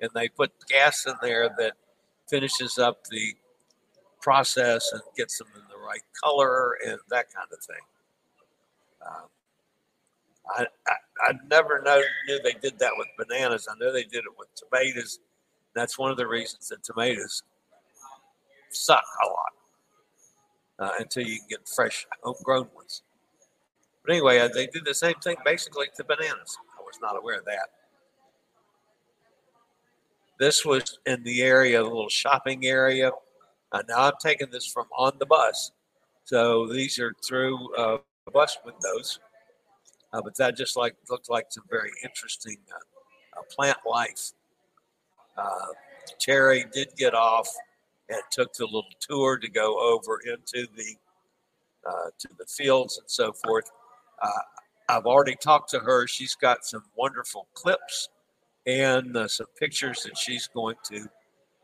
[0.01, 1.73] and they put gas in there that
[2.29, 3.35] finishes up the
[4.21, 7.77] process and gets them in the right color and that kind of thing.
[9.07, 9.29] Um,
[10.57, 13.69] I, I, I never know, knew they did that with bananas.
[13.71, 15.19] I know they did it with tomatoes.
[15.75, 17.43] That's one of the reasons that tomatoes
[18.71, 19.53] suck a lot
[20.79, 23.03] uh, until you can get fresh homegrown ones.
[24.05, 26.57] But anyway, uh, they do the same thing basically to bananas.
[26.79, 27.71] I was not aware of that.
[30.39, 33.11] This was in the area, a little shopping area.
[33.73, 35.73] Uh, now I'm taking this from on the bus.
[36.25, 37.99] So these are through uh,
[38.33, 39.19] bus windows.
[40.13, 44.33] Uh, but that just like looked like some very interesting uh, uh, plant life.
[46.21, 47.49] Terry did get off
[48.09, 50.97] and took the little tour to go over into the
[51.89, 53.71] uh, to the fields and so forth.
[54.21, 54.29] Uh,
[54.89, 56.07] I've already talked to her.
[56.07, 58.09] She's got some wonderful clips
[58.67, 61.09] and uh, some pictures that she's going to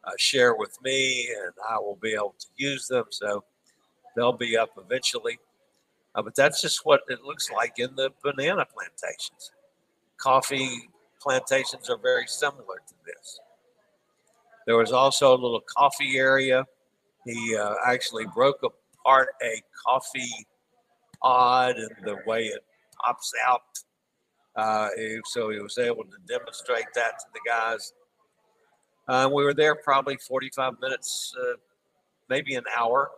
[0.04, 3.04] uh, share with me, and I will be able to use them.
[3.10, 3.44] So
[4.16, 5.38] they'll be up eventually.
[6.14, 9.52] Uh, but that's just what it looks like in the banana plantations.
[10.18, 10.88] Coffee
[11.20, 13.40] plantations are very similar to this.
[14.66, 16.64] There was also a little coffee area.
[17.24, 20.46] He uh, actually broke apart a coffee
[21.22, 22.64] pod and the way it
[23.04, 23.62] pops out.
[24.54, 24.88] Uh,
[25.24, 27.92] so he was able to demonstrate that to the guys.
[29.08, 31.56] Uh, we were there probably 45 minutes, uh,
[32.28, 33.10] maybe an hour.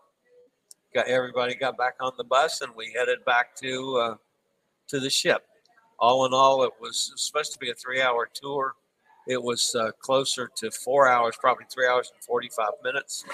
[0.94, 4.14] Got everybody got back on the bus and we headed back to uh,
[4.88, 5.44] to the ship.
[5.98, 8.74] All in all, it was supposed to be a three-hour tour
[9.26, 13.24] it was uh, closer to four hours, probably three hours and 45 minutes.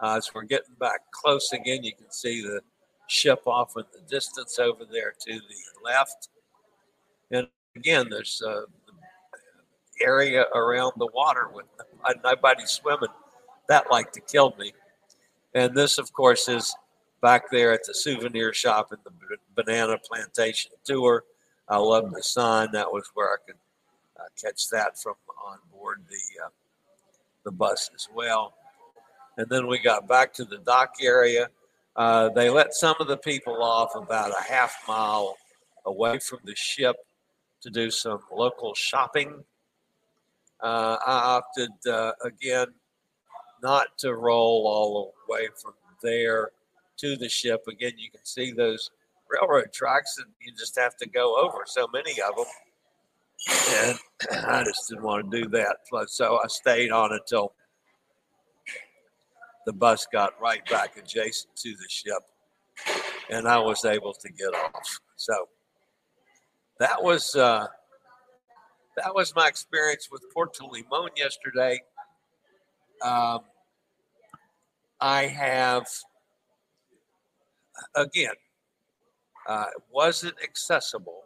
[0.00, 2.60] Uh, as we're getting back close again, you can see the
[3.08, 6.28] ship off in the distance over there to the left.
[7.30, 8.64] And again, there's a
[10.00, 11.66] area around the water with
[12.22, 13.08] nobody swimming.
[13.68, 14.72] That like to kill me.
[15.54, 16.74] And this, of course, is
[17.20, 19.10] back there at the souvenir shop in the
[19.54, 21.24] banana plantation tour.
[21.68, 22.70] I love the sign.
[22.72, 23.67] That was where I could uh,
[24.40, 25.14] catch that from
[25.46, 26.48] on board the uh,
[27.44, 28.54] the bus as well.
[29.36, 31.48] And then we got back to the dock area.
[31.96, 35.36] Uh, they let some of the people off about a half mile
[35.86, 36.96] away from the ship
[37.62, 39.44] to do some local shopping.
[40.60, 42.68] Uh, I opted uh, again
[43.62, 46.50] not to roll all the way from there
[46.98, 47.64] to the ship.
[47.68, 48.90] Again, you can see those
[49.28, 52.46] railroad tracks, and you just have to go over so many of them.
[53.48, 53.98] And
[54.46, 55.76] I just didn't want to do that.
[56.08, 57.52] So I stayed on until
[59.66, 62.22] the bus got right back adjacent to the ship,
[63.30, 65.00] and I was able to get off.
[65.16, 65.34] So
[66.78, 67.66] that was uh,
[68.96, 71.80] that was my experience with Puerto Limon yesterday.
[73.02, 73.40] Um,
[75.00, 75.86] I have
[77.94, 78.34] again,
[79.46, 81.24] uh, wasn't accessible?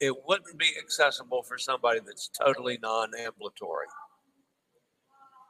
[0.00, 3.86] It wouldn't be accessible for somebody that's totally non-ambulatory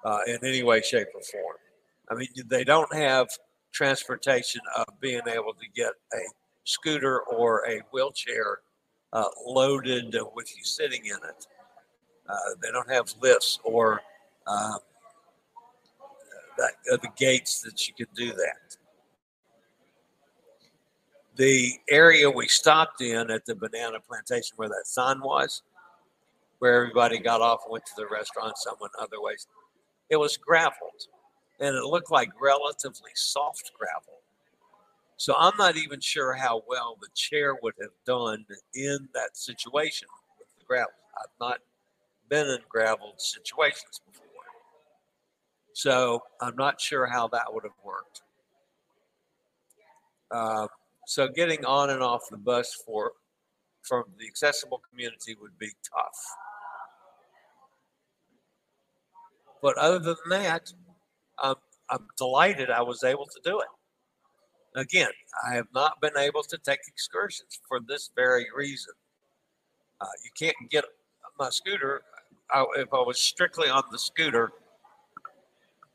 [0.04, 1.56] uh, in any way, shape, or form.
[2.10, 3.28] I mean, they don't have
[3.72, 6.18] transportation of being able to get a
[6.64, 8.60] scooter or a wheelchair
[9.12, 11.46] uh, loaded with you sitting in it.
[12.28, 14.00] Uh, they don't have lifts or
[14.46, 14.78] um,
[16.58, 18.76] that, uh, the gates that you can do that.
[21.36, 25.62] The area we stopped in at the banana plantation where that sign was,
[26.60, 29.46] where everybody got off and went to the restaurant, some went other ways,
[30.08, 31.08] it was graveled
[31.60, 34.20] and it looked like relatively soft gravel.
[35.18, 40.08] So I'm not even sure how well the chair would have done in that situation
[40.38, 40.92] with the gravel.
[41.18, 41.58] I've not
[42.28, 44.26] been in graveled situations before.
[45.74, 48.22] So I'm not sure how that would have worked.
[50.30, 50.66] Uh,
[51.06, 53.12] so getting on and off the bus for
[53.82, 56.36] from the accessible community would be tough.
[59.62, 60.72] But other than that,
[61.38, 61.54] I'm,
[61.88, 63.68] I'm delighted I was able to do it.
[64.74, 65.10] Again,
[65.48, 68.92] I have not been able to take excursions for this very reason.
[70.00, 70.84] Uh, you can't get
[71.38, 72.02] my scooter.
[72.50, 74.50] I, if I was strictly on the scooter,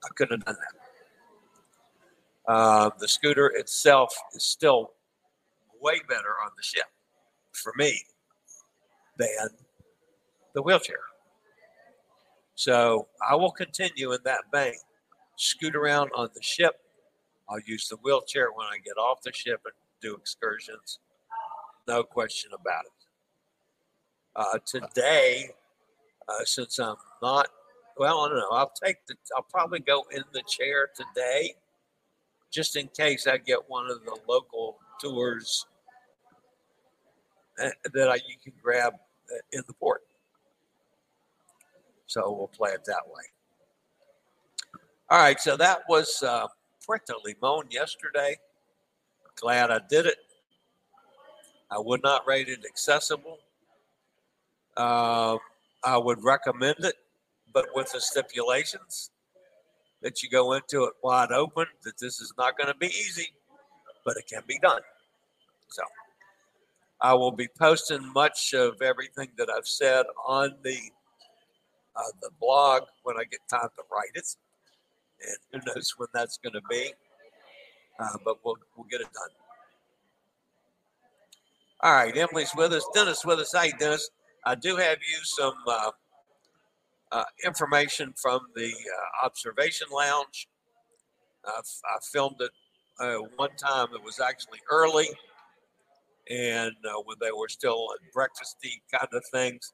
[0.05, 2.51] I could have done that.
[2.51, 4.93] Uh, the scooter itself is still
[5.82, 6.86] way better on the ship
[7.53, 8.01] for me
[9.17, 9.49] than
[10.53, 10.99] the wheelchair.
[12.55, 14.73] So I will continue in that vein.
[15.36, 16.75] Scoot around on the ship.
[17.49, 20.99] I'll use the wheelchair when I get off the ship and do excursions.
[21.88, 22.91] No question about it.
[24.36, 25.49] Uh, today,
[26.29, 27.47] uh, since I'm not,
[27.97, 28.49] well, I don't know.
[28.51, 31.55] I'll take the, I'll probably go in the chair today
[32.51, 35.65] just in case I get one of the local tours
[37.58, 40.04] that I, you can grab uh, in the port.
[42.08, 43.24] So we'll play it that way.
[45.10, 46.47] All right, so that was uh,
[46.86, 48.38] Puerto Limon yesterday.
[49.36, 50.18] Glad I did it.
[51.70, 53.39] I would not rate it accessible.
[54.76, 55.38] Uh,
[55.84, 56.95] I would recommend it,
[57.54, 59.12] but with the stipulations
[60.02, 63.28] that you go into it wide open, that this is not going to be easy,
[64.06, 64.82] but it can be done.
[65.70, 65.84] So.
[67.02, 70.78] I will be posting much of everything that I've said on the
[71.95, 74.28] uh, the blog when I get time to write it,
[75.52, 76.93] and who knows when that's going to be,
[77.99, 79.30] uh, but we'll we'll get it done.
[81.82, 82.86] All right, Emily's with us.
[82.93, 83.52] Dennis with us.
[83.52, 84.12] Hey, Dennis,
[84.45, 85.91] I do have you some uh,
[87.12, 90.47] uh information from the uh, observation lounge.
[91.43, 92.52] I filmed it
[92.99, 93.88] uh, one time.
[93.95, 95.10] It was actually early
[96.32, 99.73] and uh, when they were still breakfasty kind of things.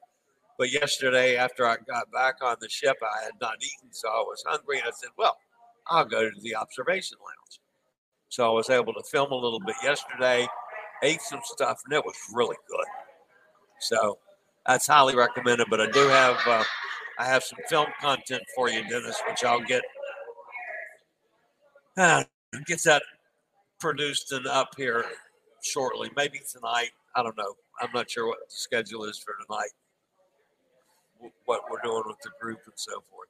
[0.58, 4.20] But yesterday, after I got back on the ship, I had not eaten, so I
[4.20, 5.36] was hungry, and I said, "Well,
[5.86, 7.60] I'll go to the observation lounge."
[8.28, 10.48] So I was able to film a little bit yesterday,
[11.02, 12.86] ate some stuff, and it was really good.
[13.80, 14.18] So
[14.66, 15.68] that's highly recommended.
[15.70, 16.64] But I do have uh,
[17.18, 19.82] I have some film content for you, Dennis, which I'll get
[21.96, 22.24] uh,
[22.66, 23.02] get that
[23.78, 25.04] produced and up here
[25.68, 26.90] shortly, maybe tonight.
[27.14, 27.54] I don't know.
[27.80, 29.70] I'm not sure what the schedule is for tonight.
[31.46, 33.28] what we're doing with the group and so forth.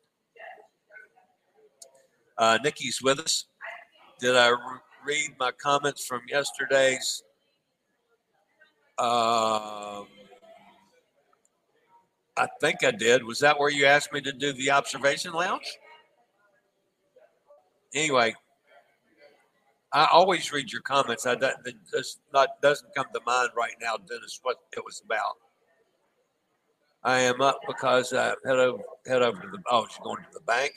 [2.39, 3.47] Uh, Nikki's with us.
[4.21, 4.57] Did I re-
[5.07, 7.23] read my comments from yesterday's?
[8.99, 10.07] Um,
[12.37, 13.25] I think I did.
[13.25, 15.67] Was that where you asked me to do the observation lounge?
[17.95, 18.35] Anyway,
[19.93, 21.27] I always read your comments.
[21.27, 21.57] I that
[21.91, 25.37] just not doesn't come to mind right now, Dennis, what it was about.
[27.05, 30.35] I am up because I head over head over to the oh, she's going to
[30.35, 30.75] the bank.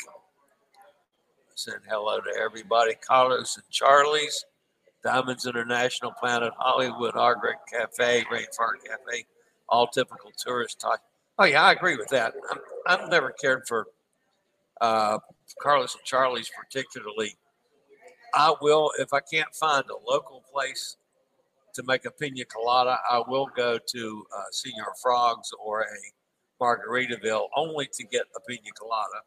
[1.56, 2.94] Send hello to everybody.
[3.06, 4.46] Carlos and Charlie's,
[5.04, 9.26] Diamonds International, Planet Hollywood, Argret Cafe, Rainfart Cafe,
[9.68, 11.02] all typical tourist talk.
[11.38, 12.34] Oh yeah, I agree with that.
[12.50, 13.88] I'm, I've never cared for
[14.80, 15.20] uh,
[15.62, 17.36] Carlos and Charlie's particularly
[18.34, 20.98] I will, if I can't find a local place
[21.76, 25.86] to make a pina colada, I will go to uh, Señor Frogs or a
[26.62, 29.22] Margaritaville only to get a pina colada.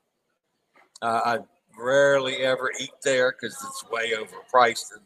[1.03, 1.39] Uh, I
[1.79, 5.03] rarely ever eat there because it's way overpriced and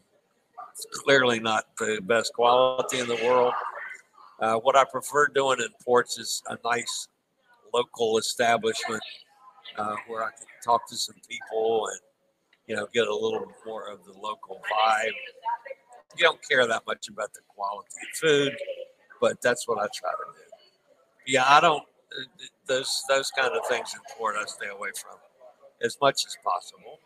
[0.71, 3.53] it's clearly not the best quality in the world.
[4.39, 7.07] Uh, what I prefer doing in ports is a nice
[7.73, 9.01] local establishment
[9.77, 11.99] uh, where I can talk to some people and
[12.69, 15.11] you know, get a little more of the local vibe.
[16.15, 18.55] You don't care that much about the quality of food,
[19.19, 20.43] but that's what I try to do.
[21.25, 21.83] Yeah, I don't
[22.67, 23.99] those those kind of things in
[24.37, 25.17] I stay away from
[25.81, 26.99] as much as possible.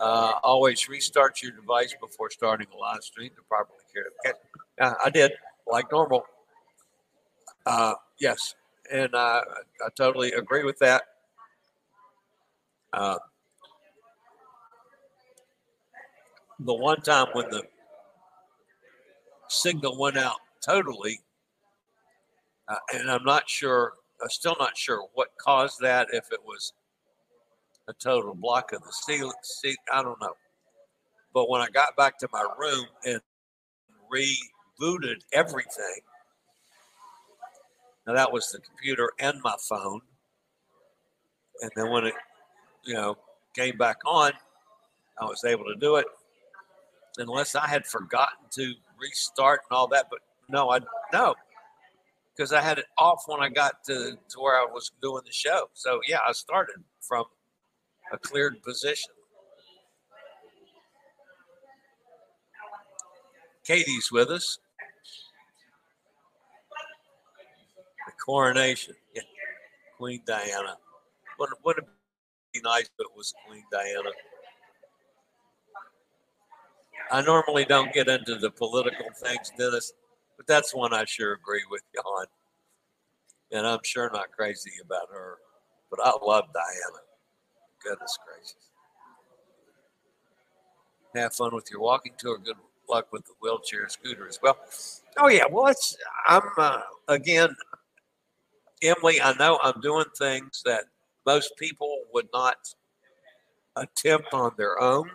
[0.00, 4.04] Uh, always restart your device before starting a live stream to properly care.
[4.24, 4.38] Okay.
[4.78, 5.32] Yeah, I did
[5.66, 6.24] like normal.
[7.66, 8.54] Uh, yes,
[8.92, 9.42] and I,
[9.84, 11.02] I totally agree with that.
[12.92, 13.18] Uh,
[16.60, 17.62] the one time when the
[19.48, 21.20] signal went out totally,
[22.68, 26.72] uh, and I'm not sure, I'm still not sure what caused that, if it was
[27.88, 29.32] a total block of the ceiling,
[29.92, 30.34] I don't know.
[31.32, 33.20] But when I got back to my room and
[34.12, 36.00] rebooted everything,
[38.06, 40.00] now that was the computer and my phone.
[41.60, 42.14] And then when it
[42.88, 43.18] you know,
[43.54, 44.32] came back on,
[45.20, 46.06] I was able to do it.
[47.18, 50.80] Unless I had forgotten to restart and all that, but no, I
[51.12, 51.34] no,
[52.34, 55.32] because I had it off when I got to, to where I was doing the
[55.32, 55.68] show.
[55.74, 57.24] So yeah, I started from
[58.10, 59.10] a cleared position.
[63.64, 64.60] Katie's with us.
[68.06, 68.94] The coronation.
[69.14, 69.22] Yeah.
[69.98, 70.78] Queen Diana.
[71.36, 71.82] What, what a
[72.62, 74.10] nice, but it was Queen Diana.
[77.10, 79.92] I normally don't get into the political things, Dennis,
[80.36, 82.26] but that's one I sure agree with you on.
[83.50, 85.38] And I'm sure not crazy about her,
[85.90, 87.00] but I love Diana.
[87.82, 88.54] Goodness gracious.
[91.14, 92.38] Have fun with your walking tour.
[92.38, 92.56] Good
[92.88, 94.58] luck with the wheelchair scooter as well.
[95.16, 95.96] Oh yeah, well it's
[96.26, 97.56] I'm uh, again,
[98.82, 99.20] Emily.
[99.20, 100.84] I know I'm doing things that
[101.28, 102.56] most people would not
[103.76, 105.10] attempt on their own.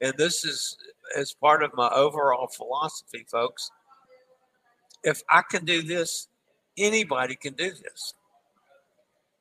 [0.00, 0.76] And this is
[1.16, 3.72] as part of my overall philosophy, folks.
[5.02, 6.28] If I can do this,
[6.78, 8.14] anybody can do this.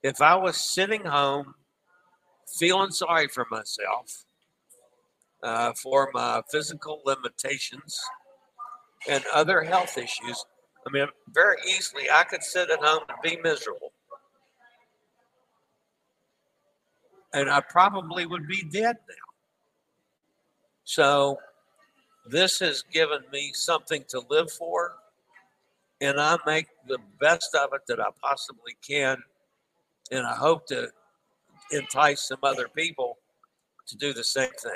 [0.02, 1.54] If I was sitting home
[2.58, 4.26] feeling sorry for myself
[5.44, 7.96] uh, for my physical limitations
[9.08, 10.44] and other health issues,
[10.88, 13.94] I mean, very easily I could sit at home and be miserable.
[17.34, 19.16] And I probably would be dead now.
[20.84, 21.40] So
[22.26, 24.96] this has given me something to live for,
[26.02, 29.18] and I make the best of it that I possibly can.
[30.12, 30.90] And I hope to
[31.72, 33.18] entice some other people
[33.88, 34.72] to do the same thing.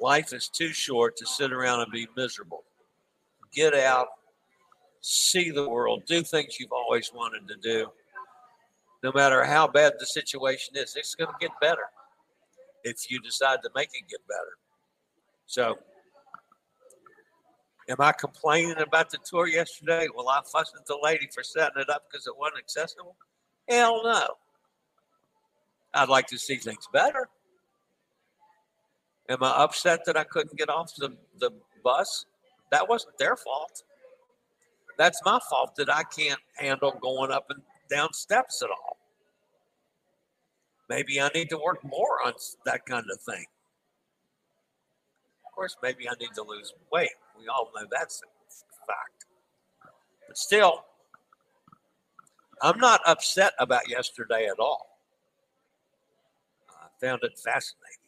[0.00, 2.62] Life is too short to sit around and be miserable.
[3.52, 4.08] Get out,
[5.00, 7.90] see the world, do things you've always wanted to do
[9.04, 11.84] no matter how bad the situation is, it's going to get better
[12.84, 14.56] if you decide to make it get better.
[15.44, 15.78] So,
[17.90, 20.08] am I complaining about the tour yesterday?
[20.16, 23.14] Well, I fussed at the lady for setting it up because it wasn't accessible?
[23.68, 24.26] Hell no.
[25.92, 27.28] I'd like to see things better.
[29.28, 31.50] Am I upset that I couldn't get off the, the
[31.84, 32.24] bus?
[32.72, 33.82] That wasn't their fault.
[34.96, 38.93] That's my fault that I can't handle going up and down steps at all.
[40.88, 42.34] Maybe I need to work more on
[42.66, 43.44] that kind of thing.
[45.46, 47.10] Of course, maybe I need to lose weight.
[47.38, 49.26] We all know that's a fact.
[50.26, 50.84] But still,
[52.62, 54.98] I'm not upset about yesterday at all.
[56.70, 57.98] I found it fascinating.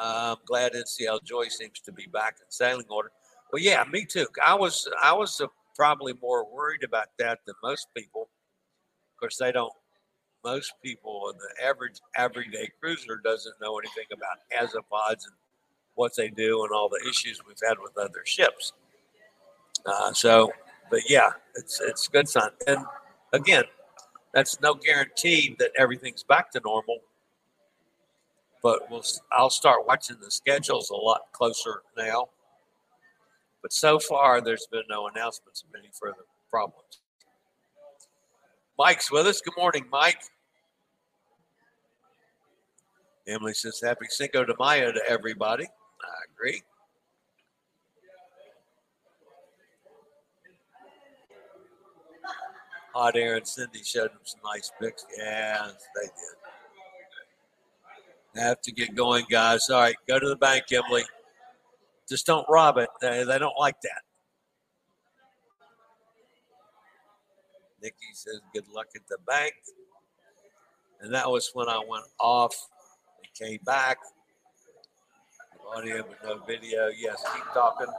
[0.00, 3.10] I'm glad NCL Joy seems to be back in sailing order.
[3.52, 4.26] Well, yeah, me too.
[4.44, 5.46] I was I was uh,
[5.76, 8.23] probably more worried about that than most people.
[9.24, 9.72] Course, they don't.
[10.44, 15.32] Most people, and the average everyday cruiser, doesn't know anything about azipods and
[15.94, 18.74] what they do and all the issues we've had with other ships.
[19.86, 20.52] Uh, so,
[20.90, 22.50] but yeah, it's it's good sign.
[22.66, 22.84] And
[23.32, 23.64] again,
[24.34, 26.98] that's no guarantee that everything's back to normal
[28.62, 32.30] but we'll, I'll start watching the schedules a lot closer now.
[33.60, 37.00] But so far, there's been no announcements of any further problems.
[38.78, 39.40] Mike's with us.
[39.40, 40.20] Good morning, Mike.
[43.26, 45.64] Emily says, Happy Cinco de Mayo to everybody.
[45.64, 46.60] I agree.
[52.94, 55.06] Hot Air and Cindy showed them some nice pics.
[55.16, 56.36] Yeah, they did.
[58.42, 59.70] Have to get going, guys.
[59.70, 61.04] All right, go to the bank, Emily.
[62.08, 62.88] Just don't rob it.
[63.00, 64.02] They, they don't like that.
[67.84, 69.52] Nikki says, good luck at the bank.
[71.02, 72.56] And that was when I went off
[73.18, 73.98] and came back.
[75.76, 76.88] Audio but no video.
[76.88, 77.92] Yes, keep talking.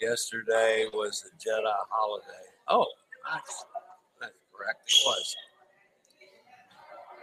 [0.00, 2.46] Yesterday was the Jedi holiday.
[2.68, 2.86] Oh,
[3.28, 3.64] that's,
[4.52, 4.82] correct.
[4.86, 5.36] It was.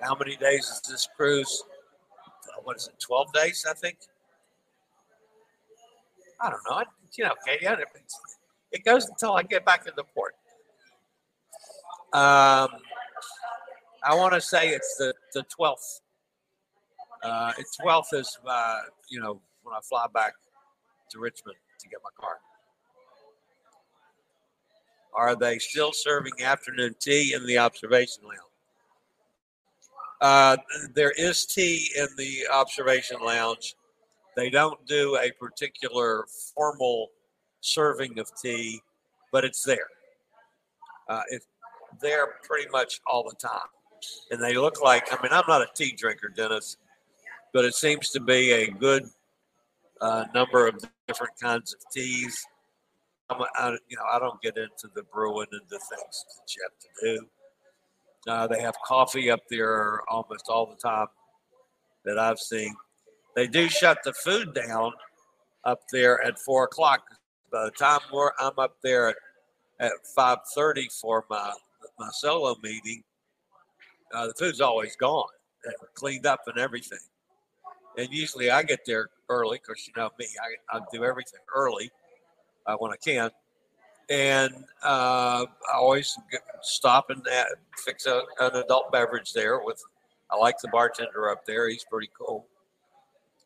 [0.01, 1.64] How many days is this cruise?
[2.49, 3.99] Uh, what is it, 12 days, I think?
[6.41, 6.84] I don't know.
[7.14, 7.66] You know, okay,
[8.72, 10.36] it goes until I get back to the port.
[12.14, 12.70] Um,
[14.03, 16.01] I want to say it's the, the 12th.
[17.24, 20.34] Uh, 12th is, uh, you know, when I fly back
[21.09, 22.38] to Richmond to get my car.
[25.16, 28.39] Are they still serving afternoon tea in the observation lounge?
[30.22, 30.57] Uh,
[30.93, 33.76] there is tea in the observation lounge.
[34.36, 37.09] They don't do a particular formal
[37.61, 38.82] serving of tea,
[39.32, 39.88] but it's there.
[41.07, 41.45] Uh, it's
[42.03, 43.67] there pretty much all the time.
[44.29, 46.77] And they look like, I mean, I'm not a tea drinker, Dennis,
[47.53, 49.05] but it seems to be a good
[50.01, 52.45] uh, number of different kinds of teas.
[53.29, 56.61] I'm, I, you know, I don't get into the brewing and the things that you
[56.63, 57.27] have to do.
[58.31, 61.07] Uh, they have coffee up there almost all the time
[62.05, 62.75] that I've seen.
[63.35, 64.91] They do shut the food down
[65.63, 67.01] up there at four o'clock.
[67.51, 69.15] By the time we're, I'm up there at,
[69.79, 71.53] at five thirty for my
[71.99, 73.03] my solo meeting,
[74.13, 75.27] uh, the food's always gone,
[75.93, 76.99] cleaned up and everything.
[77.97, 80.27] And usually I get there early because you know me,
[80.71, 81.91] I, I do everything early
[82.65, 83.29] uh, when I can
[84.09, 84.53] and
[84.84, 86.17] uh, I always
[86.61, 87.43] stop and uh,
[87.86, 89.59] fix a, an adult beverage there.
[89.59, 89.81] With
[90.29, 92.45] I like the bartender up there; he's pretty cool.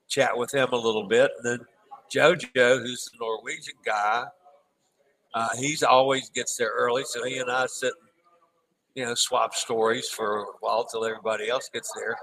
[0.07, 1.67] Chat with him a little bit, and then
[2.13, 4.25] JoJo, who's the Norwegian guy,
[5.33, 7.93] uh, he's always gets there early, so he and I sit,
[8.97, 12.17] you know, swap stories for a while till everybody else gets there.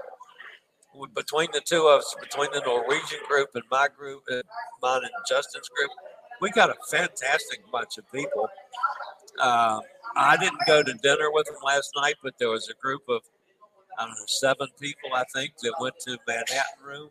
[1.15, 4.43] Between the two of us, between the Norwegian group and my group, and
[4.81, 5.89] mine and Justin's group,
[6.41, 8.49] we got a fantastic bunch of people.
[9.39, 9.79] Uh,
[10.17, 13.21] I didn't go to dinner with them last night, but there was a group of
[13.97, 17.09] I don't know seven people I think that went to Manhattan Room,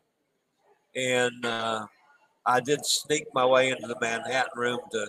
[0.95, 1.87] and uh,
[2.45, 5.07] I did sneak my way into the Manhattan Room to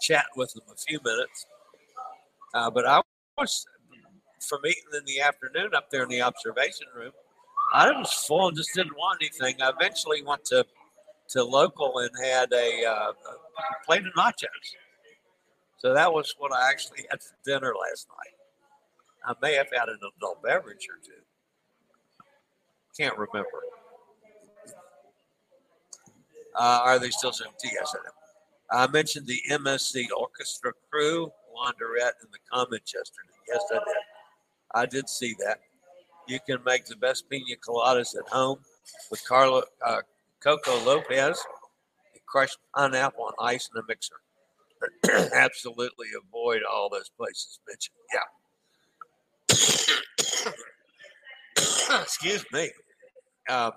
[0.00, 1.46] chat with them a few minutes.
[2.54, 3.02] Uh, but I
[3.36, 3.66] was
[4.40, 7.12] from eating in the afternoon up there in the observation room.
[7.72, 9.60] I was full and just didn't want anything.
[9.60, 10.64] I eventually went to
[11.30, 14.46] to local and had a, uh, a plate of nachos.
[15.76, 18.34] So that was what I actually had for dinner last night.
[19.24, 21.20] I may have had an adult beverage or two.
[22.96, 23.62] Can't remember.
[26.54, 27.44] Uh, are they still tea?
[27.64, 28.08] Yes, I
[28.70, 33.28] I mentioned the MSC orchestra crew, Wanderette, in the comments yesterday.
[33.48, 33.84] Yes, I did.
[34.74, 35.60] I did see that.
[36.26, 38.58] You can make the best pina coladas at home
[39.10, 40.02] with Carla, uh,
[40.40, 41.42] Coco Lopez,
[42.26, 44.16] crushed pineapple on ice in a mixer.
[45.34, 47.96] Absolutely avoid all those places mentioned.
[48.14, 48.26] Yeah.
[52.02, 52.70] Excuse me.
[53.48, 53.72] Um,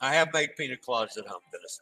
[0.00, 1.80] I have made pina coladas at home, Dennis,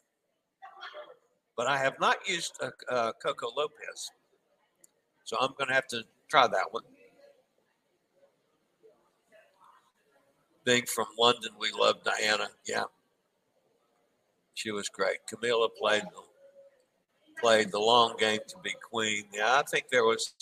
[1.56, 4.10] but I have not used uh, uh, Coco Lopez.
[5.24, 6.82] So I'm going to have to try that one.
[10.86, 12.48] From London, we love Diana.
[12.66, 12.84] Yeah.
[14.54, 15.18] She was great.
[15.26, 16.04] Camilla played
[17.40, 19.24] played the long game to be queen.
[19.32, 20.34] Yeah, I think there was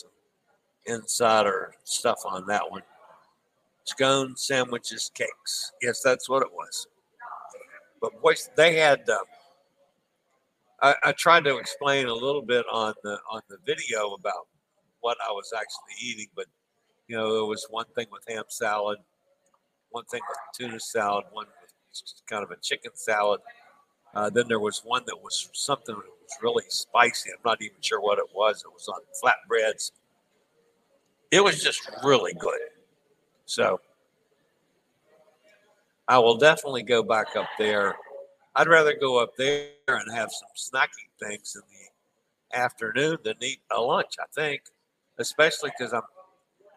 [0.87, 2.83] insider stuff on that one.
[3.85, 5.73] Scone sandwiches, cakes.
[5.81, 6.89] Yes, that's what it was.
[8.01, 9.09] But boys, they had.
[9.09, 9.19] Uh,
[10.83, 14.47] I, I, tried to explain a little bit on the on the video about
[15.01, 16.47] what I was actually eating, but
[17.09, 18.99] you know, there was one thing with ham salad,
[19.91, 21.47] one thing with tuna salad, one
[21.91, 23.41] was kind of a chicken salad.
[24.15, 27.31] Uh, then there was one that was something that was really spicy.
[27.31, 28.65] I'm not even sure what it was.
[28.65, 29.93] It was on flatbreads.
[31.31, 32.61] It was just really good.
[33.45, 33.81] So
[36.07, 37.97] I will definitely go back up there.
[38.55, 43.61] I'd rather go up there and have some snacking things in the afternoon than eat
[43.71, 44.63] a lunch, I think,
[45.19, 46.03] especially because I'm,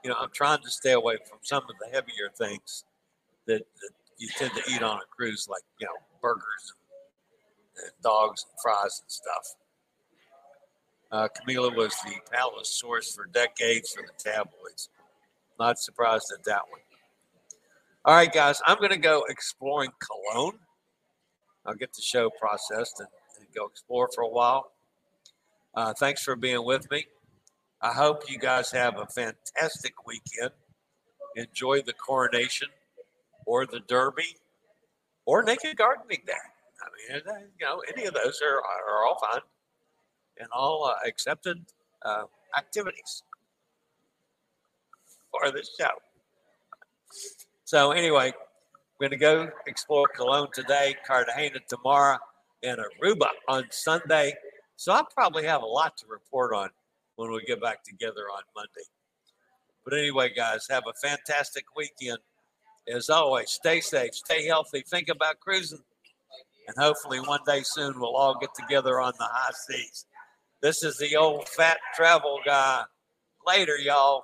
[0.04, 2.84] you know, I'm trying to stay away from some of the heavier things
[3.52, 6.74] that, that you tend to eat on a cruise, like, you know, burgers
[7.76, 9.56] and, and dogs and fries and stuff.
[11.12, 14.90] Uh, Camilla was the palace source for decades for the tabloids.
[15.60, 16.80] Not surprised at that one.
[18.06, 20.54] All right, guys, I'm going to go exploring Colon.
[21.66, 24.72] I'll get the show processed and, and go explore for a while.
[25.76, 27.06] Uh, thanks for being with me.
[27.82, 30.52] I hope you guys have a fantastic weekend.
[31.36, 32.70] Enjoy the coronation
[33.46, 34.38] or the Derby
[35.26, 36.34] or naked gardening day.
[36.82, 37.22] I mean,
[37.60, 39.42] you know, any of those are, are all fine
[40.40, 41.64] and all uh, accepted
[42.04, 42.24] uh,
[42.58, 43.24] activities
[45.32, 45.92] for this show.
[47.66, 48.34] So, anyway,
[49.00, 52.18] we're going to go explore Colon today, Cartagena tomorrow,
[52.64, 54.34] and Aruba on Sunday.
[54.76, 56.70] So, I'll probably have a lot to report on
[57.16, 58.88] when we get back together on Monday.
[59.86, 62.20] But anyway, guys, have a fantastic weekend.
[62.88, 65.84] As always, stay safe, stay healthy, think about cruising,
[66.68, 70.06] and hopefully one day soon we'll all get together on the high seas.
[70.62, 72.84] This is the old fat travel guy.
[73.46, 74.24] Later, y'all.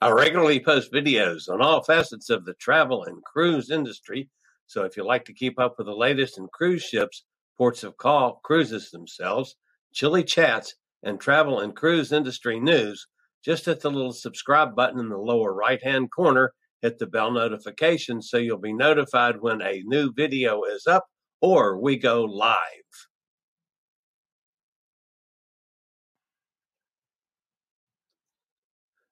[0.00, 4.28] I regularly post videos on all facets of the travel and cruise industry.
[4.66, 7.24] So if you like to keep up with the latest in cruise ships,
[7.56, 9.56] ports of call, cruises themselves,
[9.92, 13.06] Chillie Chats, and travel and cruise industry news,
[13.44, 16.52] just hit the little subscribe button in the lower right hand corner.
[16.82, 21.04] Hit the bell notification so you'll be notified when a new video is up
[21.40, 22.56] or we go live.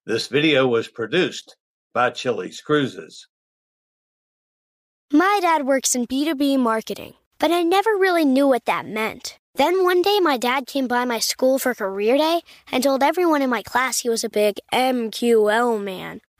[0.07, 1.57] This video was produced
[1.95, 3.27] by Chillie's Cruises.
[5.11, 9.39] My dad works in B2B marketing, but I never really knew what that meant.
[9.55, 12.43] Then one day, my dad came by my school for career day
[12.73, 16.21] and told everyone in my class he was a big MQL man.